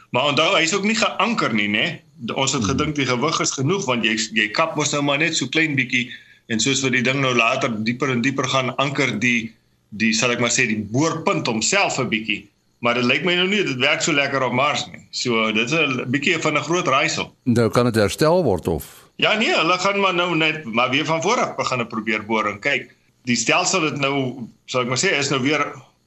Maar 0.10 0.32
onthou 0.32 0.56
hy's 0.56 0.74
ook 0.74 0.88
nie 0.88 0.98
geanker 0.98 1.54
nie, 1.54 1.68
né? 1.70 1.86
Ons 2.34 2.56
het 2.56 2.64
hmm. 2.64 2.72
gedink 2.72 2.96
die 2.96 3.08
gewig 3.08 3.40
is 3.40 3.54
genoeg 3.56 3.86
want 3.88 4.08
jy 4.08 4.16
jy 4.36 4.50
kap 4.56 4.76
mos 4.76 4.92
nou 4.96 5.04
maar 5.08 5.22
net 5.22 5.38
so 5.38 5.48
klein 5.48 5.76
bietjie 5.76 6.10
en 6.50 6.60
soos 6.60 6.82
wat 6.84 6.96
die 6.96 7.06
ding 7.06 7.22
nou 7.24 7.36
later 7.36 7.72
dieper 7.84 8.12
en 8.12 8.24
dieper 8.26 8.48
gaan 8.50 8.74
anker 8.82 9.16
die 9.20 9.52
die 9.90 10.12
sal 10.14 10.34
ek 10.34 10.42
maar 10.44 10.54
sê 10.54 10.68
die 10.70 10.82
boorpunt 10.92 11.48
homself 11.48 12.00
'n 12.00 12.10
bietjie. 12.10 12.44
Maar 12.80 12.94
dit 12.94 13.04
lyk 13.04 13.26
my 13.28 13.36
nou 13.36 13.48
nie 13.48 13.64
dit 13.64 13.76
werk 13.76 14.02
so 14.02 14.14
lekker 14.14 14.44
op 14.44 14.54
Mars 14.54 14.86
nie. 14.92 15.02
So 15.12 15.52
dit 15.52 15.72
is 15.72 15.74
'n 15.74 16.06
bietjie 16.12 16.40
van 16.40 16.58
'n 16.58 16.64
groot 16.64 16.88
raaisel. 16.88 17.36
Nou 17.44 17.70
kan 17.70 17.86
dit 17.86 17.96
herstel 17.96 18.44
word 18.44 18.68
of? 18.68 19.10
Ja 19.16 19.38
nee, 19.38 19.56
hulle 19.56 19.78
gaan 19.78 20.00
maar 20.00 20.14
nou 20.14 20.36
net 20.36 20.64
maar 20.64 20.90
weer 20.90 21.06
van 21.06 21.22
voor 21.22 21.40
af 21.40 21.56
begin 21.56 21.88
probeer 21.88 22.26
boor 22.26 22.48
en 22.48 22.60
kyk 22.60 22.96
die 23.28 23.38
stelsel 23.38 23.86
het 23.90 24.00
nou 24.02 24.48
sal 24.70 24.86
ek 24.86 24.92
maar 24.94 25.02
sê 25.02 25.14
is 25.18 25.32
nou 25.34 25.42
weer 25.44 25.64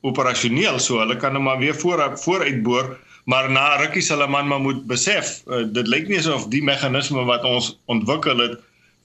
operasioneel 0.06 0.80
so 0.82 1.00
hulle 1.02 1.16
kan 1.20 1.36
nou 1.36 1.42
maar 1.44 1.60
weer 1.62 1.76
voor 1.78 2.02
vooruit 2.24 2.62
boor 2.66 2.96
maar 3.30 3.50
na 3.50 3.76
rukkie 3.78 4.02
sal 4.02 4.24
'n 4.24 4.30
man 4.30 4.48
maar 4.48 4.60
moet 4.60 4.86
besef 4.86 5.42
uh, 5.46 5.62
dit 5.78 5.86
lyk 5.86 6.08
nie 6.08 6.18
asof 6.18 6.48
die 6.50 6.62
meganisme 6.62 7.24
wat 7.24 7.44
ons 7.44 7.78
ontwikkel 7.86 8.38
het 8.38 8.58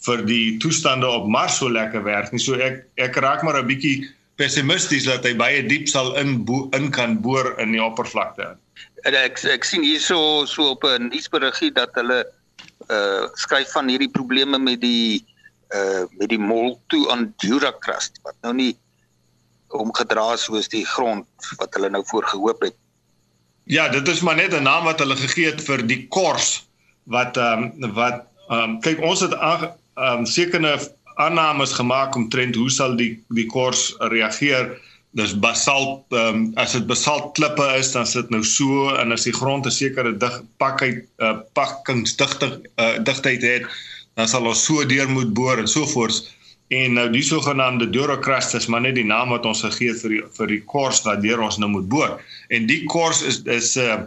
vir 0.06 0.24
die 0.26 0.58
toestande 0.58 1.08
op 1.08 1.28
Mars 1.28 1.58
so 1.58 1.70
lekker 1.70 2.04
werk 2.04 2.32
nie 2.32 2.42
so 2.42 2.56
ek 2.56 2.86
ek 2.96 3.16
raak 3.16 3.44
maar 3.44 3.62
'n 3.62 3.68
bietjie 3.68 4.08
pessimisties 4.38 5.06
dat 5.10 5.26
hy 5.26 5.34
baie 5.36 5.66
diep 5.66 5.88
sal 5.88 6.16
in 6.16 6.46
bo, 6.46 6.70
in 6.78 6.92
kan 6.92 7.22
boor 7.22 7.56
in 7.60 7.72
die 7.74 7.84
oppervlakte 7.84 8.56
ek 9.04 9.40
ek 9.46 9.64
sien 9.64 9.84
hierso 9.84 10.46
so 10.46 10.72
op 10.74 10.84
'n 10.84 11.10
nuusberigie 11.10 11.72
dat 11.72 11.90
hulle 11.94 12.26
uh 12.90 13.28
skryf 13.36 13.72
van 13.72 13.88
hierdie 13.88 14.12
probleme 14.12 14.58
met 14.58 14.82
die 14.82 15.26
uh 15.74 16.06
met 16.18 16.30
die 16.30 16.40
mol 16.40 16.80
toe 16.88 17.10
aan 17.12 17.34
Duracrust 17.38 18.20
wat 18.24 18.36
nou 18.42 18.54
nie 18.54 18.78
omgedra 19.70 20.38
soos 20.38 20.68
die 20.68 20.86
grond 20.86 21.28
wat 21.58 21.74
hulle 21.74 21.90
nou 21.90 22.04
voorgehoop 22.06 22.62
het. 22.62 22.76
Ja, 23.64 23.90
dit 23.90 24.08
is 24.08 24.22
maar 24.22 24.36
net 24.36 24.54
'n 24.54 24.64
naam 24.64 24.84
wat 24.84 25.00
hulle 25.00 25.16
gegee 25.16 25.52
het 25.52 25.62
vir 25.62 25.88
die 25.88 26.08
kors 26.08 26.68
wat 27.04 27.38
ehm 27.38 27.72
um, 27.84 27.94
wat 27.94 28.26
ehm 28.50 28.64
um, 28.64 28.82
kyk 28.82 29.02
ons 29.02 29.20
het 29.20 29.34
ehm 29.34 29.74
um, 29.96 30.26
sekere 30.26 30.80
aannames 31.18 31.74
gemaak 31.74 32.16
omtrent 32.16 32.56
hoe 32.56 32.70
sal 32.70 32.96
die 33.00 33.16
die 33.36 33.48
kors 33.52 33.90
reageer. 34.14 34.72
Dis 35.18 35.34
basalt 35.42 36.14
ehm 36.14 36.36
um, 36.36 36.48
as 36.62 36.76
dit 36.78 36.88
basalt 36.88 37.34
klippe 37.40 37.68
is 37.80 37.92
dan 37.96 38.06
sit 38.06 38.30
nou 38.34 38.44
so 38.46 38.90
en 39.02 39.16
as 39.16 39.26
die 39.26 39.34
grond 39.34 39.66
'n 39.66 39.72
sekere 39.72 40.14
dig 40.18 40.42
pakheid 40.58 41.06
uh, 41.20 41.38
pakkingsdigte 41.54 42.50
uh, 42.78 42.98
digtheid 43.04 43.42
het 43.42 43.70
dan 44.18 44.28
sal 44.28 44.50
ons 44.50 44.66
so 44.66 44.86
deur 44.86 45.10
moet 45.10 45.34
boor 45.34 45.58
en 45.58 45.68
so 45.68 45.86
voort. 45.86 46.36
En 46.68 46.94
nou 46.94 47.08
die 47.10 47.24
sogenaamde 47.24 47.90
Dorocrust 47.90 48.54
is 48.54 48.68
maar 48.68 48.82
net 48.82 48.96
die 48.96 49.06
naam 49.06 49.30
wat 49.30 49.46
ons 49.46 49.64
gegee 49.64 49.94
het 49.94 50.02
vir 50.04 50.10
die 50.10 50.24
vir 50.38 50.48
die 50.48 50.62
kors 50.74 51.02
wat 51.06 51.22
deur 51.22 51.42
ons 51.42 51.58
nou 51.58 51.70
moet 51.70 51.88
boor. 51.90 52.18
En 52.50 52.68
die 52.68 52.84
kors 52.92 53.22
is 53.22 53.42
is 53.46 53.76
'n 53.78 53.90
uh, 53.90 53.98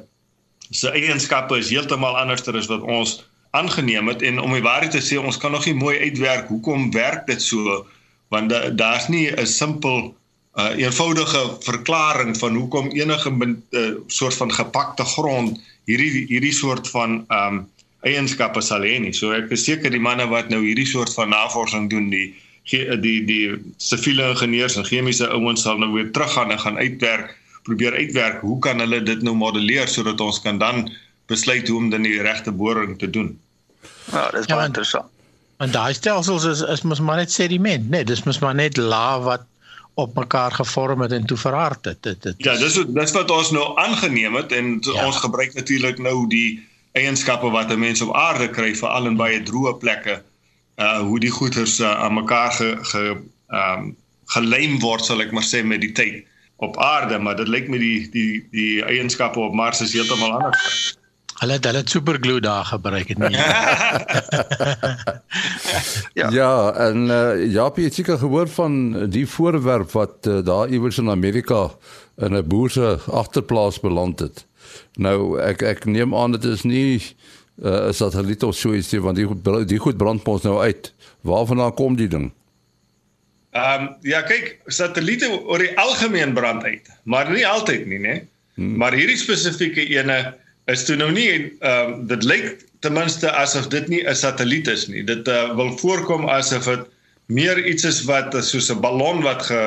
se 0.70 0.90
eienskappe 0.90 1.59
is 1.59 1.70
heeltemal 1.70 2.16
anderster 2.18 2.57
as 2.57 2.68
wat 2.70 2.83
ons 2.83 3.18
aangeneem 3.50 4.08
het 4.08 4.22
en 4.22 4.38
om 4.40 4.52
die 4.52 4.62
waarheid 4.62 4.94
te 4.94 5.02
sê 5.02 5.18
ons 5.18 5.38
kan 5.40 5.52
nog 5.52 5.66
nie 5.66 5.74
mooi 5.74 5.98
uitwerk 5.98 6.48
hoekom 6.48 6.90
werk 6.94 7.26
dit 7.26 7.42
so 7.42 7.84
want 8.30 8.52
daar's 8.78 9.08
nie 9.08 9.26
'n 9.30 9.46
simpel 9.46 10.14
uh, 10.54 10.70
eenvoudige 10.76 11.56
verklaring 11.60 12.38
van 12.38 12.54
hoekom 12.54 12.90
enige 12.90 13.30
uh, 13.70 13.90
soort 14.06 14.34
van 14.34 14.52
gepakte 14.52 15.04
grond 15.04 15.60
hierdie 15.84 16.26
hierdie 16.26 16.54
soort 16.54 16.88
van 16.88 17.24
um 17.28 17.66
eienskappe 18.06 18.62
sal 18.64 18.84
hê 18.86 18.98
nie. 19.02 19.12
So 19.16 19.34
ek 19.36 19.50
is 19.54 19.66
seker 19.68 19.92
die 19.92 20.02
manne 20.02 20.26
wat 20.30 20.48
nou 20.52 20.62
hierdie 20.64 20.88
soort 20.88 21.12
van 21.16 21.32
navorsing 21.34 21.90
doen, 21.92 22.08
die 22.12 22.32
die 22.70 23.18
die 23.26 23.44
siviele 23.82 24.30
ingenieurs 24.30 24.76
en 24.78 24.86
chemiese 24.86 25.28
ouens 25.34 25.64
sal 25.64 25.80
nou 25.80 25.90
weer 25.92 26.10
teruggaan 26.14 26.52
en 26.54 26.60
gaan 26.60 26.78
uitwerk, 26.78 27.34
probeer 27.66 27.96
uitwerk 27.96 28.40
hoe 28.44 28.58
kan 28.62 28.80
hulle 28.80 29.02
dit 29.02 29.22
nou 29.26 29.34
modelleer 29.34 29.88
sodat 29.88 30.20
ons 30.20 30.40
kan 30.44 30.60
dan 30.60 30.86
besluit 31.31 31.69
hoe 31.69 31.79
om 31.79 31.90
dan 31.90 32.03
die 32.07 32.19
regte 32.23 32.53
boring 32.53 32.99
te 32.99 33.11
doen. 33.11 33.33
Ja, 34.11 34.29
dis 34.35 34.51
baie 34.51 34.61
ja, 34.61 34.66
interessant. 34.66 35.09
En 35.61 35.71
daai 35.71 35.93
stelsels 35.95 36.45
is 36.49 36.61
is 36.75 36.83
mos 36.88 37.01
maar 37.05 37.21
net 37.21 37.33
sediment, 37.33 37.88
nee, 37.93 38.05
dis 38.05 38.25
mos 38.25 38.40
maar 38.40 38.57
net 38.57 38.77
laag 38.81 39.25
wat 39.29 39.47
op 40.01 40.14
mekaar 40.16 40.53
gevorm 40.57 41.03
het 41.05 41.12
en 41.12 41.27
toe 41.29 41.37
verhard 41.37 41.85
het. 41.85 42.03
Dit 42.03 42.23
dit 42.23 42.35
Ja, 42.47 42.57
dis 42.57 42.79
dis 42.87 43.12
wat 43.16 43.31
ons 43.31 43.51
nou 43.51 43.66
aangeneem 43.79 44.38
het 44.40 44.53
en 44.57 44.79
ja. 44.81 45.07
ons 45.07 45.21
gebruik 45.21 45.55
natuurlik 45.55 45.99
nou 45.99 46.27
die 46.29 46.61
eienskappe 46.93 47.51
wat 47.51 47.71
'n 47.71 47.79
mens 47.79 48.01
op 48.01 48.14
aarde 48.16 48.49
kry 48.51 48.75
veral 48.75 49.07
in 49.07 49.16
baie 49.21 49.43
droë 49.43 49.77
plekke. 49.79 50.23
Uh 50.77 50.99
hoe 51.01 51.21
die 51.21 51.31
goeters 51.31 51.81
uh, 51.81 51.93
aan 52.05 52.14
mekaar 52.14 52.53
ge 52.53 52.79
ge 52.83 53.05
ehm 53.49 53.79
um, 53.79 53.97
geleem 54.31 54.79
word, 54.79 55.05
sal 55.05 55.21
ek 55.21 55.33
maar 55.35 55.47
sê 55.47 55.64
met 55.66 55.81
die 55.81 55.93
tyd 55.93 56.25
op 56.57 56.77
aarde, 56.79 57.19
maar 57.19 57.37
dit 57.37 57.49
lyk 57.49 57.69
my 57.69 57.79
die 57.79 58.09
die 58.12 58.47
die 58.51 58.83
eienskappe 58.85 59.40
op 59.40 59.55
Mars 59.55 59.81
is 59.81 59.93
heeltemal 59.93 60.33
anders. 60.38 60.97
Hulle 61.40 61.57
het 61.57 61.64
hulle 61.64 61.81
superglue 61.88 62.40
daar 62.44 62.64
gebruik 62.68 63.09
het 63.09 63.18
nie. 63.18 63.37
ja. 66.20 66.29
ja, 66.31 66.72
en 66.88 67.07
uh, 67.09 67.53
Japie 67.53 67.85
het 67.88 67.94
seker 67.96 68.18
gehoor 68.20 68.48
van 68.48 68.74
die 69.11 69.26
voorwerp 69.26 69.94
wat 69.96 70.29
uh, 70.29 70.44
daar 70.44 70.68
iewers 70.68 70.98
in 71.00 71.09
Amerika 71.11 71.70
in 72.20 72.37
'n 72.37 72.46
boer 72.46 72.70
se 72.70 72.98
agterplaas 73.07 73.81
beland 73.81 74.18
het. 74.20 74.44
Nou 74.94 75.40
ek 75.40 75.62
ek 75.62 75.85
neem 75.85 76.14
aan 76.14 76.37
dit 76.37 76.44
is 76.44 76.62
nie 76.62 77.00
uh, 77.00 77.70
'n 77.70 77.88
uh, 77.88 77.92
satelliet 77.92 78.42
of 78.42 78.57
so 78.57 78.74
iets 78.74 78.92
nie 78.92 79.00
want 79.00 79.16
die 79.16 79.64
die 79.64 79.79
goed 79.79 79.96
brand 79.96 80.24
mos 80.24 80.42
nou 80.42 80.61
uit. 80.61 80.92
Waarvandaan 81.20 81.74
kom 81.74 81.96
die 81.96 82.09
ding? 82.09 82.33
Ehm 83.50 83.83
um, 83.83 83.96
ja, 84.00 84.22
kyk, 84.22 84.61
satelliete 84.66 85.26
oor 85.26 85.59
die 85.59 85.72
algemeen 85.79 86.33
brand 86.33 86.62
uit, 86.64 86.87
maar 87.03 87.31
nie 87.33 87.46
altyd 87.46 87.87
nie, 87.87 87.98
né? 87.98 88.29
Hmm. 88.55 88.76
Maar 88.76 88.92
hierdie 88.92 89.16
spesifieke 89.16 89.88
ene 89.88 90.37
is 90.70 90.85
toe 90.87 90.96
nou 90.96 91.11
nie 91.12 91.30
ehm 91.61 91.92
uh, 91.92 91.98
dit 92.12 92.24
lyk 92.24 92.64
ten 92.85 92.94
minste 92.96 93.30
asof 93.30 93.68
dit 93.68 93.88
nie 93.88 94.02
'n 94.06 94.14
satelliet 94.14 94.68
is 94.68 94.87
nie. 94.88 95.04
Dit 95.04 95.28
uh, 95.28 95.54
wil 95.56 95.76
voorkom 95.78 96.28
asof 96.28 96.64
dit 96.64 96.87
meer 97.26 97.59
iets 97.66 97.85
is 97.85 98.04
wat 98.04 98.35
uh, 98.35 98.40
soos 98.40 98.70
'n 98.70 98.80
ballon 98.80 99.22
wat 99.22 99.42
ge 99.42 99.62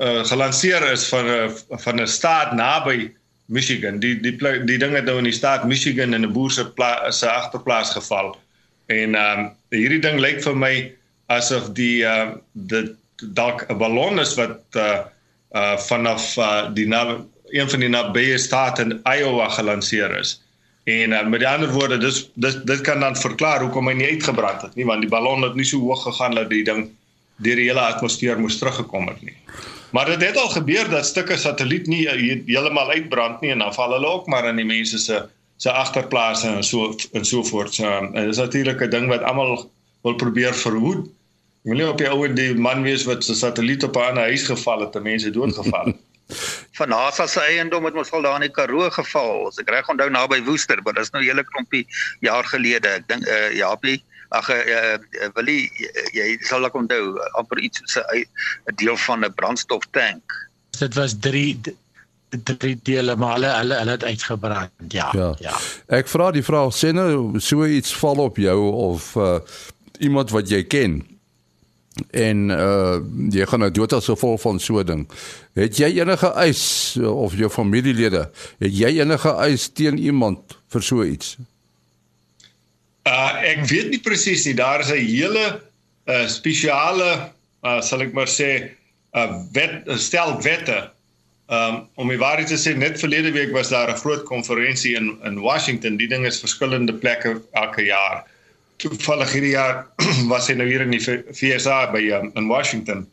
uh, 0.00 0.24
gelanseer 0.24 0.82
is 0.92 1.06
van 1.08 1.26
'n 1.26 1.50
van 1.84 2.00
'n 2.00 2.06
staat 2.06 2.52
naby 2.52 3.10
Michigan. 3.46 3.98
Die 4.00 4.20
die 4.20 4.36
die 4.64 4.78
ding 4.78 4.94
het 4.94 5.04
nou 5.04 5.18
in 5.18 5.30
die 5.30 5.38
staat 5.40 5.64
Michigan 5.64 6.14
in 6.14 6.24
'n 6.24 6.32
boer 6.32 6.50
se 6.50 6.64
se 7.10 7.28
agterplaas 7.30 7.90
geval. 7.90 8.36
En 8.86 9.14
ehm 9.14 9.38
um, 9.38 9.52
hierdie 9.70 10.00
ding 10.00 10.20
lyk 10.20 10.42
vir 10.42 10.56
my 10.56 10.92
asof 11.26 11.72
die 11.72 12.04
ehm 12.04 12.28
uh, 12.28 12.38
dit 12.52 12.94
dalk 13.34 13.66
'n 13.68 13.78
ballon 13.78 14.20
is 14.20 14.34
wat 14.34 14.60
uh, 14.76 15.00
uh 15.52 15.76
vanaf 15.78 16.36
uh, 16.36 16.74
die 16.74 16.88
een 17.54 17.70
van 17.70 17.80
die 17.80 17.88
nabye 17.88 18.38
state 18.38 18.82
in 18.82 19.00
Iowa 19.04 19.48
gelanseer 19.48 20.18
is. 20.18 20.43
En 20.84 21.10
uh, 21.10 21.26
met 21.26 21.44
ander 21.44 21.70
woorde, 21.72 21.98
dis 21.98 22.30
dit 22.34 22.66
dit 22.66 22.80
kan 22.80 23.00
dan 23.00 23.16
verklaar 23.16 23.62
hoekom 23.64 23.88
hy 23.88 23.94
nie 23.96 24.10
uitgebrand 24.16 24.62
het 24.62 24.74
nie, 24.74 24.84
want 24.84 25.00
die 25.00 25.10
ballon 25.10 25.42
het 25.42 25.54
nie 25.56 25.64
so 25.64 25.80
hoog 25.80 26.02
gegaan 26.04 26.36
dat 26.36 26.50
die 26.50 26.64
ding 26.64 26.90
deur 27.36 27.56
die 27.56 27.70
hele 27.70 27.80
atmosfeer 27.80 28.40
moes 28.40 28.58
teruggekom 28.60 29.08
het 29.08 29.22
nie. 29.24 29.36
Maar 29.96 30.12
dit 30.12 30.26
het 30.26 30.36
al 30.36 30.50
gebeur 30.52 30.90
dat 30.90 31.06
stukke 31.06 31.36
satelliet 31.40 31.86
nie 31.86 32.02
heeltemal 32.08 32.90
uitbrand 32.90 33.40
nie 33.40 33.54
en 33.54 33.64
dan 33.64 33.74
val 33.74 33.96
hulle 33.96 34.12
ook 34.18 34.26
maar 34.26 34.48
in 34.50 34.60
die 34.60 34.68
mense 34.68 34.98
se 34.98 35.24
se 35.56 35.70
agterplase 35.70 36.48
en 36.50 36.64
so 36.66 36.94
en 37.12 37.24
so 37.24 37.44
voort. 37.46 37.74
So, 37.74 37.88
en 37.88 38.12
dit 38.12 38.28
is 38.28 38.42
natuurlik 38.42 38.82
'n 38.82 38.90
ding 38.90 39.06
wat 39.08 39.22
almal 39.22 39.70
wil 40.02 40.14
probeer 40.14 40.54
verhoed. 40.54 41.06
Jy 41.62 41.70
wil 41.70 41.78
nie 41.78 41.88
op 41.88 41.98
die 41.98 42.08
ou 42.10 42.26
en 42.26 42.34
die 42.34 42.54
man 42.54 42.82
wees 42.82 43.04
wat 43.04 43.24
se 43.24 43.34
satelliet 43.34 43.84
op 43.84 43.96
'n 43.96 44.16
huis 44.16 44.42
geval 44.42 44.80
het 44.80 44.96
en 44.96 45.02
mense 45.02 45.30
doodgeval 45.30 45.84
het. 45.84 45.96
Van 46.78 46.88
NASA 46.88 47.26
se 47.26 47.40
eiendom 47.40 47.84
het 47.84 47.94
mos 47.94 48.10
al 48.12 48.22
daar 48.22 48.40
in 48.40 48.48
die 48.48 48.54
Karoo 48.54 48.90
geval. 48.90 49.46
As 49.48 49.60
ek 49.62 49.70
reg 49.70 49.88
onthou 49.88 50.10
naby 50.10 50.40
Woester, 50.46 50.80
maar 50.82 50.96
dis 50.96 51.12
nou 51.12 51.22
'n 51.22 51.28
hele 51.28 51.44
klompie 51.44 51.86
jaar 52.20 52.44
gelede. 52.44 52.88
Ek 52.88 53.08
dink 53.08 53.26
uh, 53.28 53.52
Japie, 53.52 54.02
ag 54.30 54.48
uh, 54.50 54.58
uh, 54.58 55.28
Willie, 55.34 55.70
jy, 55.78 55.92
jy 56.12 56.28
sal 56.40 56.60
dalk 56.64 56.74
onthou 56.74 57.20
amper 57.38 57.58
iets 57.58 57.80
so 57.84 58.00
'n 58.00 58.74
deel 58.74 58.96
van 58.96 59.24
'n 59.24 59.34
brandstoftank. 59.34 60.22
Dit 60.78 60.94
was 60.94 61.18
3 61.20 61.60
drie 62.34 62.78
dele 62.82 63.16
maar 63.16 63.36
hulle 63.36 63.46
hulle 63.46 63.74
hulle 63.78 63.90
het 63.90 64.04
uitgebrand. 64.04 64.70
Ja. 64.88 65.08
Ja. 65.12 65.34
ja. 65.38 65.54
Ek 65.86 66.08
vra 66.08 66.30
die 66.34 66.42
vraag, 66.42 66.74
sê 66.74 66.90
nou 66.90 67.38
so 67.38 67.66
iets 67.66 67.94
val 67.94 68.18
op 68.18 68.36
jou 68.36 68.58
of 68.72 69.14
uh, 69.14 69.38
iemand 69.98 70.30
wat 70.30 70.50
jy 70.50 70.64
ken 70.66 71.13
en 72.10 72.48
uh 72.50 72.98
jy 73.30 73.46
gaan 73.46 73.62
nou 73.62 73.70
dood 73.70 73.92
as 73.94 74.08
gevolg 74.10 74.40
van 74.42 74.60
so 74.60 74.82
ding. 74.86 75.04
Het 75.58 75.78
jy 75.78 75.90
enige 76.00 76.30
eis 76.42 76.62
of 76.98 77.36
jou 77.38 77.50
familielede, 77.50 78.26
het 78.62 78.74
jy 78.74 78.96
enige 79.00 79.34
eis 79.46 79.68
teen 79.72 79.98
iemand 79.98 80.56
vir 80.74 80.82
so 80.82 81.04
iets? 81.06 81.36
Uh 83.06 83.30
ek 83.44 83.66
weet 83.70 83.92
nie 83.92 84.02
presies 84.02 84.46
nie. 84.48 84.56
Daar 84.58 84.80
is 84.80 84.90
'n 84.90 85.06
hele 85.06 85.60
uh 86.10 86.26
spesiale 86.28 87.30
uh 87.62 87.80
sal 87.80 88.02
ek 88.02 88.12
maar 88.12 88.28
sê 88.28 88.50
'n 88.58 88.70
uh, 89.14 89.42
wet 89.52 89.86
stel 90.00 90.40
wette. 90.42 90.90
Um 91.48 91.86
om 91.94 92.08
die 92.08 92.18
waarheid 92.18 92.48
te 92.48 92.58
sê, 92.58 92.74
net 92.76 92.98
verlede 92.98 93.30
week 93.30 93.52
was 93.52 93.68
daar 93.68 93.90
'n 93.90 94.02
groot 94.02 94.24
konferensie 94.24 94.96
in 94.96 95.18
in 95.24 95.38
Washington. 95.40 95.96
Die 95.96 96.08
ding 96.08 96.26
is 96.26 96.40
verskillende 96.40 96.94
plekke 96.94 97.40
elke 97.52 97.84
jaar 97.84 98.24
toevallig 98.84 99.32
hierdie 99.32 99.54
jaar 99.54 99.86
was 100.32 100.48
hy 100.50 100.56
nou 100.60 100.68
hier 100.68 100.84
in 100.84 100.92
die 100.94 101.02
FSA 101.02 101.90
by 101.94 102.02
um, 102.18 102.30
in 102.38 102.48
Washington. 102.50 103.06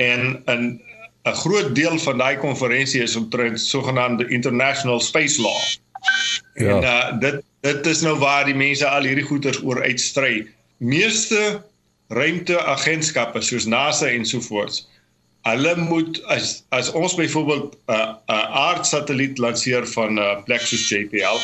En 0.00 0.42
'n 0.46 0.80
'n 1.22 1.38
groot 1.44 1.74
deel 1.74 1.98
van 2.02 2.18
daai 2.18 2.36
konferensie 2.36 3.02
is 3.02 3.16
omtrent 3.16 3.60
sogenaamde 3.60 4.28
international 4.28 5.00
space 5.00 5.40
law. 5.40 5.58
Ja. 6.54 6.76
En 6.76 6.82
uh, 6.82 7.20
dit 7.20 7.42
dit 7.62 7.86
is 7.86 8.00
nou 8.02 8.16
waar 8.18 8.44
die 8.44 8.58
mense 8.58 8.88
al 8.88 9.06
hierdie 9.06 9.24
goeters 9.24 9.60
oor 9.62 9.82
uitstry. 9.82 10.48
Meeste 10.82 11.62
ruimteagentskappe 12.10 13.40
soos 13.40 13.68
NASA 13.70 14.08
en 14.10 14.26
so 14.26 14.42
voort. 14.42 14.82
Hulle 15.46 15.76
moet 15.78 16.18
as 16.26 16.64
as 16.74 16.90
ons 16.90 17.14
byvoorbeeld 17.14 17.78
'n 17.86 17.92
uh, 17.94 17.98
'n 17.98 18.34
uh, 18.34 18.56
aardsatelliet 18.66 19.38
lanseer 19.38 19.86
van 19.94 20.14
'n 20.14 20.18
uh, 20.18 20.42
plek 20.44 20.66
soos 20.66 20.88
JPL, 20.88 21.38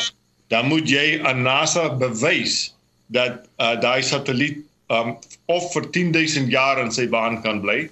dan 0.47 0.67
moet 0.67 0.89
jy 0.89 1.21
aan 1.23 1.41
NASA 1.41 1.95
bewys 1.95 2.75
dat 3.13 3.45
uh, 3.57 3.75
daai 3.81 4.01
satelliet 4.05 4.65
um 4.89 5.17
of 5.45 5.69
vir 5.73 5.85
10000 5.93 6.49
jaar 6.49 6.79
in 6.81 6.91
sy 6.93 7.05
baan 7.09 7.41
kan 7.45 7.61
bly. 7.61 7.89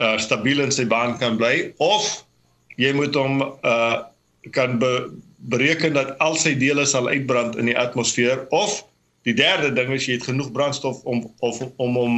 Uh 0.00 0.16
stabiel 0.20 0.62
in 0.64 0.72
sy 0.72 0.86
baan 0.88 1.16
kan 1.20 1.36
bly 1.40 1.72
of 1.84 2.06
jy 2.80 2.92
moet 2.96 3.16
hom 3.18 3.42
uh 3.42 4.04
kan 4.54 4.78
be 4.80 5.10
bereken 5.50 5.92
dat 5.92 6.14
al 6.24 6.36
sy 6.38 6.54
dele 6.56 6.86
sal 6.86 7.08
uitbrand 7.10 7.58
in 7.60 7.68
die 7.68 7.76
atmosfeer 7.76 8.46
of 8.54 8.80
die 9.28 9.34
derde 9.36 9.72
ding 9.74 9.92
is 9.92 10.06
jy 10.08 10.16
het 10.16 10.28
genoeg 10.28 10.52
brandstof 10.54 11.02
om 11.04 11.26
of 11.44 11.60
om 11.76 11.98
hom 11.98 12.14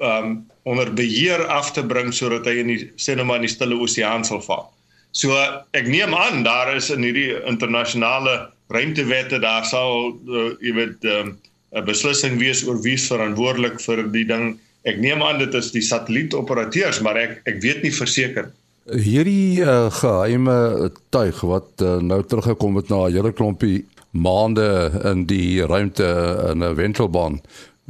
um 0.00 0.28
onder 0.68 0.92
beheer 0.94 1.44
af 1.52 1.72
te 1.76 1.84
bring 1.84 2.12
sodat 2.14 2.46
hy 2.48 2.60
in 2.62 2.72
die 2.72 2.80
sinema 2.96 3.36
in 3.36 3.44
die 3.44 3.52
stille 3.52 3.76
oseaan 3.76 4.24
sal 4.24 4.40
val. 4.44 4.68
So 5.12 5.34
ek 5.76 5.88
neem 5.90 6.14
aan 6.14 6.44
daar 6.46 6.72
is 6.76 6.90
in 6.94 7.04
hierdie 7.04 7.34
internasionale 7.50 8.48
ruimtewette 8.70 9.40
daar 9.42 9.66
sal 9.66 10.14
uh, 10.14 10.50
jy 10.62 10.74
weet 10.74 11.04
'n 11.04 11.36
um, 11.74 11.84
beslissing 11.86 12.38
wees 12.38 12.64
oor 12.66 12.80
wie 12.82 12.98
verantwoordelik 12.98 13.80
vir 13.80 14.02
die 14.10 14.26
ding. 14.26 14.58
Ek 14.88 14.98
neem 14.98 15.22
aan 15.22 15.38
dit 15.38 15.54
is 15.54 15.70
die 15.74 15.84
satellietoperateurs, 15.84 17.00
maar 17.04 17.16
ek 17.16 17.42
ek 17.46 17.60
weet 17.62 17.82
nie 17.82 17.92
verseker. 17.94 18.50
Hierdie 18.90 19.62
uh, 19.62 19.90
geheime 19.92 20.90
tuig 21.14 21.40
wat 21.46 21.82
uh, 21.84 21.98
nou 22.02 22.22
teruggekom 22.24 22.76
het 22.80 22.88
na 22.88 23.06
'n 23.06 23.14
hele 23.14 23.32
klompie 23.32 23.84
maande 24.10 24.90
in 25.04 25.26
die 25.26 25.62
ruimte 25.62 26.08
in 26.50 26.64
'n 26.64 26.74
wentelbaan. 26.74 27.40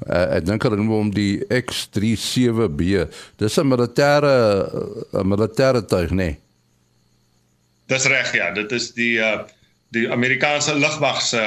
Uh, 0.08 0.36
ek 0.36 0.46
dink 0.46 0.62
hulle 0.64 0.76
noem 0.76 0.92
hom 0.92 1.10
die 1.12 1.44
X37B. 1.48 3.06
Dis 3.36 3.58
'n 3.58 3.68
militêre 3.68 4.34
'n 5.12 5.28
militêre 5.28 5.84
tuig, 5.84 6.10
nee. 6.10 6.38
Dis 7.86 8.06
reg 8.06 8.34
ja, 8.34 8.50
dit 8.54 8.72
is 8.72 8.92
die 8.92 9.18
uh, 9.18 9.44
die 9.96 10.06
Amerikaanse 10.10 10.74
lugmag 10.78 11.22
se 11.22 11.42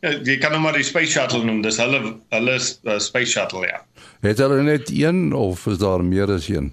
ja, 0.00 0.10
jy 0.24 0.36
kan 0.40 0.52
hom 0.52 0.66
maar 0.66 0.76
die 0.76 0.86
space 0.86 1.12
shuttle 1.14 1.44
noem. 1.44 1.62
Dis 1.64 1.80
hulle 1.80 2.02
hulle 2.34 2.58
uh, 2.58 2.98
space 3.00 3.32
shuttle 3.32 3.64
ja. 3.68 3.80
Het 4.24 4.38
hulle 4.42 4.62
net 4.66 4.90
een 4.92 5.32
of 5.36 5.66
is 5.70 5.80
daar 5.80 6.04
meer 6.04 6.32
as 6.32 6.48
een? 6.50 6.72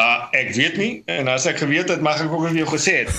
Uh 0.00 0.24
ek 0.32 0.54
weet 0.56 0.76
nie 0.80 1.02
en 1.12 1.28
as 1.28 1.44
ek 1.48 1.58
geweet 1.60 1.90
het 1.92 2.00
mag 2.04 2.20
ek 2.22 2.32
ook 2.32 2.46
vir 2.46 2.62
jou 2.62 2.68
gesê 2.70 2.94
het. 3.02 3.12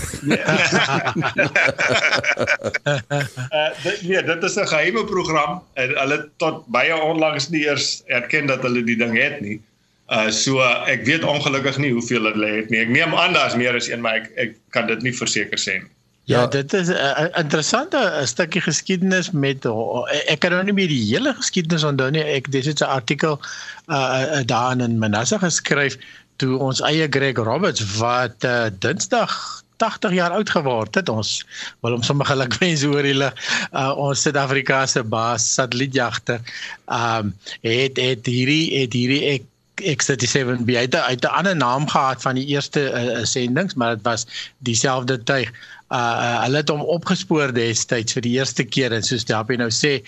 uh 3.53 3.69
dit 3.85 4.01
nee, 4.09 4.23
dit 4.25 4.47
is 4.49 4.57
'n 4.57 4.67
geheime 4.71 5.03
program 5.05 5.61
en 5.77 5.93
hulle 6.01 6.17
tot 6.41 6.65
baie 6.73 6.95
onlangs 6.97 7.49
nie 7.53 7.65
eers 7.67 8.01
erken 8.09 8.49
dat 8.49 8.65
hulle 8.65 8.81
die 8.83 8.97
ding 8.97 9.13
het 9.17 9.41
nie. 9.41 9.61
Uh 10.09 10.29
so 10.33 10.57
uh, 10.65 10.81
ek 10.89 11.05
weet 11.05 11.23
ongelukkig 11.23 11.77
nie 11.77 11.93
hoeveel 11.93 12.25
hulle 12.33 12.49
het 12.57 12.69
nie. 12.69 12.81
Ek 12.81 12.89
neem 12.89 13.13
aan 13.15 13.33
daar's 13.37 13.55
meer 13.55 13.77
as 13.77 13.89
een, 13.89 14.01
maar 14.01 14.15
ek 14.21 14.31
ek 14.35 14.57
kan 14.73 14.89
dit 14.89 15.01
nie 15.01 15.13
verseker 15.13 15.61
sê 15.61 15.77
nie. 15.81 15.93
Ja, 16.25 16.39
ja, 16.39 16.47
dit 16.47 16.73
is 16.73 16.87
'n 16.87 16.91
uh, 16.91 17.25
interessante 17.35 18.21
stukkie 18.23 18.61
geskiedenis 18.61 19.31
met 19.31 19.65
uh, 19.65 20.07
ek 20.31 20.39
kan 20.39 20.51
nou 20.51 20.63
nie 20.63 20.73
meer 20.73 20.87
die 20.87 21.03
hele 21.11 21.33
geskiedenis 21.35 21.83
onthou 21.83 22.09
nie. 22.11 22.23
Ek 22.23 22.51
dis 22.51 22.67
'n 22.67 22.83
artikel 22.83 23.39
uh, 23.87 24.39
uh 24.39 24.43
daar 24.45 24.79
in 24.79 24.99
Manassa 24.99 25.37
geskryf 25.37 25.97
toe 26.35 26.57
ons 26.57 26.79
eie 26.81 27.07
Greg 27.09 27.37
Roberts 27.37 27.83
wat 27.99 28.43
uh, 28.43 28.71
Dinsdag 28.79 29.63
80 29.83 30.13
jaar 30.13 30.31
oud 30.31 30.49
geword 30.49 30.95
het. 30.95 31.09
Ons 31.09 31.45
wil 31.81 31.91
hom 31.91 32.03
sommer 32.03 32.25
geluk 32.25 32.55
wens 32.63 32.83
oor 32.87 33.03
die 33.03 33.17
lig 33.17 33.33
uh, 33.73 33.91
ons 33.91 34.21
Suid-Afrikaanse 34.21 35.03
baas 35.03 35.53
satellietjagter 35.53 36.39
um 36.87 37.35
het 37.61 37.99
het 37.99 38.25
hierdie 38.25 38.79
het 38.79 38.95
hierdie 38.95 39.23
ek 39.35 39.49
X37 39.81 40.63
by 40.67 40.75
uit 40.85 40.95
'n 41.25 41.33
ander 41.33 41.55
naam 41.55 41.87
gehad 41.89 42.21
van 42.21 42.35
die 42.35 42.45
eerste 42.45 42.91
uh, 42.93 43.23
sendings 43.25 43.73
maar 43.73 43.95
dit 43.95 44.05
was 44.05 44.27
dieselfde 44.57 45.23
tuig 45.23 45.49
uh, 45.91 45.97
uh 45.97 46.41
hulle 46.43 46.61
het 46.61 46.69
hom 46.69 46.81
opgespoor 46.95 47.53
destyds 47.55 48.15
vir 48.17 48.25
die 48.25 48.35
eerste 48.37 48.63
keer 48.63 48.93
en 48.95 49.05
soos 49.05 49.25
Dappie 49.25 49.57
nou 49.57 49.69
sê 49.71 49.99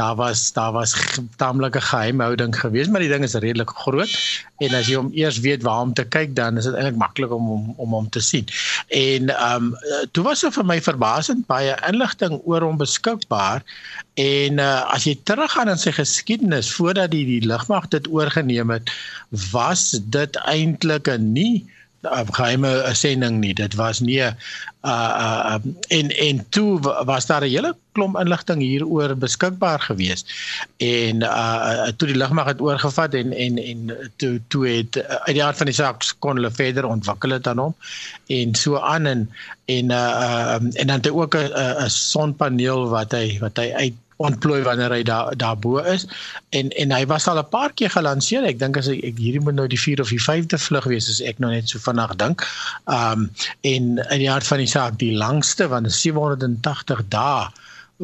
daar 0.00 0.16
was 0.20 0.52
daar 0.56 0.72
was 0.72 0.94
taamlike 1.40 1.80
geheimhouding 1.80 2.54
geweest 2.56 2.90
maar 2.90 3.04
die 3.04 3.12
ding 3.12 3.24
is 3.24 3.34
redelik 3.34 3.70
groot 3.84 4.12
en 4.62 4.76
as 4.78 4.88
jy 4.90 4.98
hom 4.98 5.10
eers 5.16 5.40
weet 5.44 5.64
waar 5.66 5.86
om 5.86 5.94
te 5.94 6.04
kyk 6.04 6.34
dan 6.38 6.58
is 6.60 6.68
dit 6.68 6.76
eintlik 6.76 7.00
maklik 7.00 7.32
om 7.34 7.50
om 7.50 7.74
om 7.82 7.96
hom 7.96 8.08
te 8.14 8.20
sien. 8.20 8.46
En 8.88 9.32
um 9.36 9.72
toe 10.12 10.24
was 10.26 10.44
dit 10.44 10.54
vir 10.54 10.68
my 10.68 10.78
verbasend 10.84 11.46
baie 11.50 11.74
inligting 11.88 12.38
oor 12.44 12.64
hom 12.66 12.78
beskikbaar 12.80 13.64
en 14.20 14.60
uh, 14.60 14.84
as 14.92 15.06
jy 15.08 15.16
teruggaan 15.28 15.72
in 15.72 15.80
sy 15.80 15.94
geskiedenis 15.96 16.70
voordat 16.76 17.12
die 17.14 17.24
die 17.28 17.42
lugmag 17.46 17.88
dit 17.94 18.08
oorgeneem 18.12 18.72
het 18.74 18.90
was 19.52 19.90
dit 20.16 20.36
eintlik 20.44 21.08
'n 21.08 21.32
nie 21.32 21.64
'n 22.02 22.34
geheime 22.34 22.90
sending 22.92 23.38
nie. 23.40 23.54
Dit 23.54 23.74
was 23.74 24.00
nie 24.00 24.20
'n 24.20 24.36
uh, 24.82 25.54
uh 25.54 25.58
en 25.88 26.08
en 26.10 26.46
toe 26.48 26.80
was 27.04 27.26
daar 27.26 27.44
'n 27.44 27.50
hele 27.50 27.76
klomp 27.92 28.18
inligting 28.18 28.60
hieroor 28.60 29.16
beskikbaar 29.16 29.80
gewees. 29.80 30.24
En 30.76 31.22
uh 31.22 31.86
toe 31.96 32.08
die 32.08 32.16
lugmag 32.16 32.46
het 32.46 32.60
oorgevat 32.60 33.14
en 33.14 33.32
en 33.32 33.58
en 33.58 34.10
toe 34.16 34.40
toe 34.48 34.68
het 34.68 35.06
uit 35.06 35.34
die 35.34 35.44
aard 35.44 35.56
van 35.56 35.66
die 35.66 35.74
saak 35.74 36.02
kon 36.18 36.34
hulle 36.34 36.50
verder 36.50 36.86
ontwikkel 36.86 37.30
het 37.30 37.46
aan 37.46 37.58
hom 37.58 37.74
en 38.26 38.54
so 38.54 38.78
aan 38.78 39.06
en 39.06 39.30
en 39.64 39.90
uh, 39.90 39.96
uh 39.96 40.54
en 40.54 40.86
dan 40.86 40.96
het 40.96 41.06
hy 41.06 41.12
ook 41.12 41.36
'n 41.36 41.90
sonpaneel 41.90 42.88
wat 42.88 43.12
hy 43.12 43.38
wat 43.38 43.56
hy 43.56 43.70
uit 43.72 43.94
ontplooi 44.16 44.62
wanneer 44.62 44.90
hy 44.90 45.02
daar 45.02 45.36
daarbo 45.36 45.78
is. 45.78 46.06
En 46.50 46.70
en 46.70 46.92
hy 46.92 47.06
was 47.06 47.26
al 47.28 47.38
'n 47.38 47.48
paar 47.48 47.72
keer 47.72 47.90
gelanseer 47.90 48.44
ek 48.44 48.58
dink 48.58 48.76
as 48.76 48.88
ek, 48.88 49.02
ek 49.04 49.18
hierdie 49.18 49.40
moet 49.40 49.54
nou 49.54 49.66
die 49.66 49.80
4 49.80 50.00
of 50.00 50.08
die 50.08 50.22
5de 50.22 50.58
vlug 50.58 50.84
wees 50.84 51.08
as 51.08 51.20
ek 51.20 51.38
nou 51.38 51.50
net 51.50 51.68
so 51.68 51.78
vinnig 51.78 52.16
dink. 52.16 52.46
Um 52.86 53.30
en 53.60 53.98
in 53.98 54.18
die 54.18 54.30
hart 54.30 54.46
van 54.46 54.58
die 54.58 54.72
saak 54.76 54.98
die 54.98 55.14
langste 55.16 55.68
want 55.68 55.92
780 55.92 57.04
dae 57.08 57.50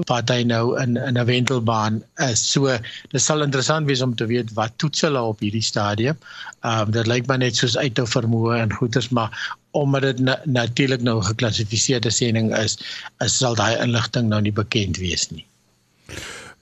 wat 0.07 0.31
hy 0.31 0.43
nou 0.47 0.79
in 0.79 0.97
in 0.97 1.19
'n 1.19 1.27
wentelbaan 1.27 2.03
is. 2.31 2.51
So 2.53 2.79
dit 3.11 3.23
sal 3.23 3.43
interessant 3.43 3.87
wees 3.87 4.01
om 4.01 4.15
te 4.15 4.27
weet 4.27 4.53
wat 4.55 4.79
toets 4.79 5.01
hulle 5.01 5.21
op 5.21 5.41
hierdie 5.41 5.63
stadium. 5.63 6.17
Um 6.63 6.91
dit 6.91 7.07
lyk 7.07 7.27
my 7.27 7.37
net 7.37 7.57
soos 7.57 7.77
uithou 7.77 8.07
vermoë 8.07 8.61
en 8.63 8.73
goeders 8.73 9.09
maar 9.09 9.31
omdat 9.71 10.03
dit 10.03 10.19
na, 10.19 10.41
natuurlik 10.45 11.03
nou 11.03 11.23
geklassifiseerde 11.23 12.11
sending 12.11 12.57
is 12.57 12.79
is 13.25 13.37
sal 13.37 13.55
daai 13.55 13.77
inligting 13.77 14.29
nou 14.29 14.41
nie 14.41 14.53
bekend 14.53 14.97
wees 14.97 15.31
nie 15.31 15.45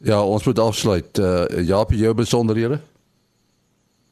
Ja, 0.05 0.25
ons 0.25 0.45
moet 0.45 0.59
afsluit. 0.59 1.19
Uh 1.19 1.45
Jaap, 1.67 1.93
jou 1.93 2.15
besonderhede? 2.15 2.81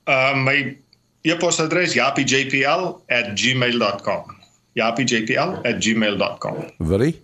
Uh 0.05 0.45
my 0.45 0.79
e-posadres 1.21 1.93
japijpl@gmail.com. 1.93 4.25
japijpl@gmail.com. 4.73 6.57
Willie? 6.79 7.23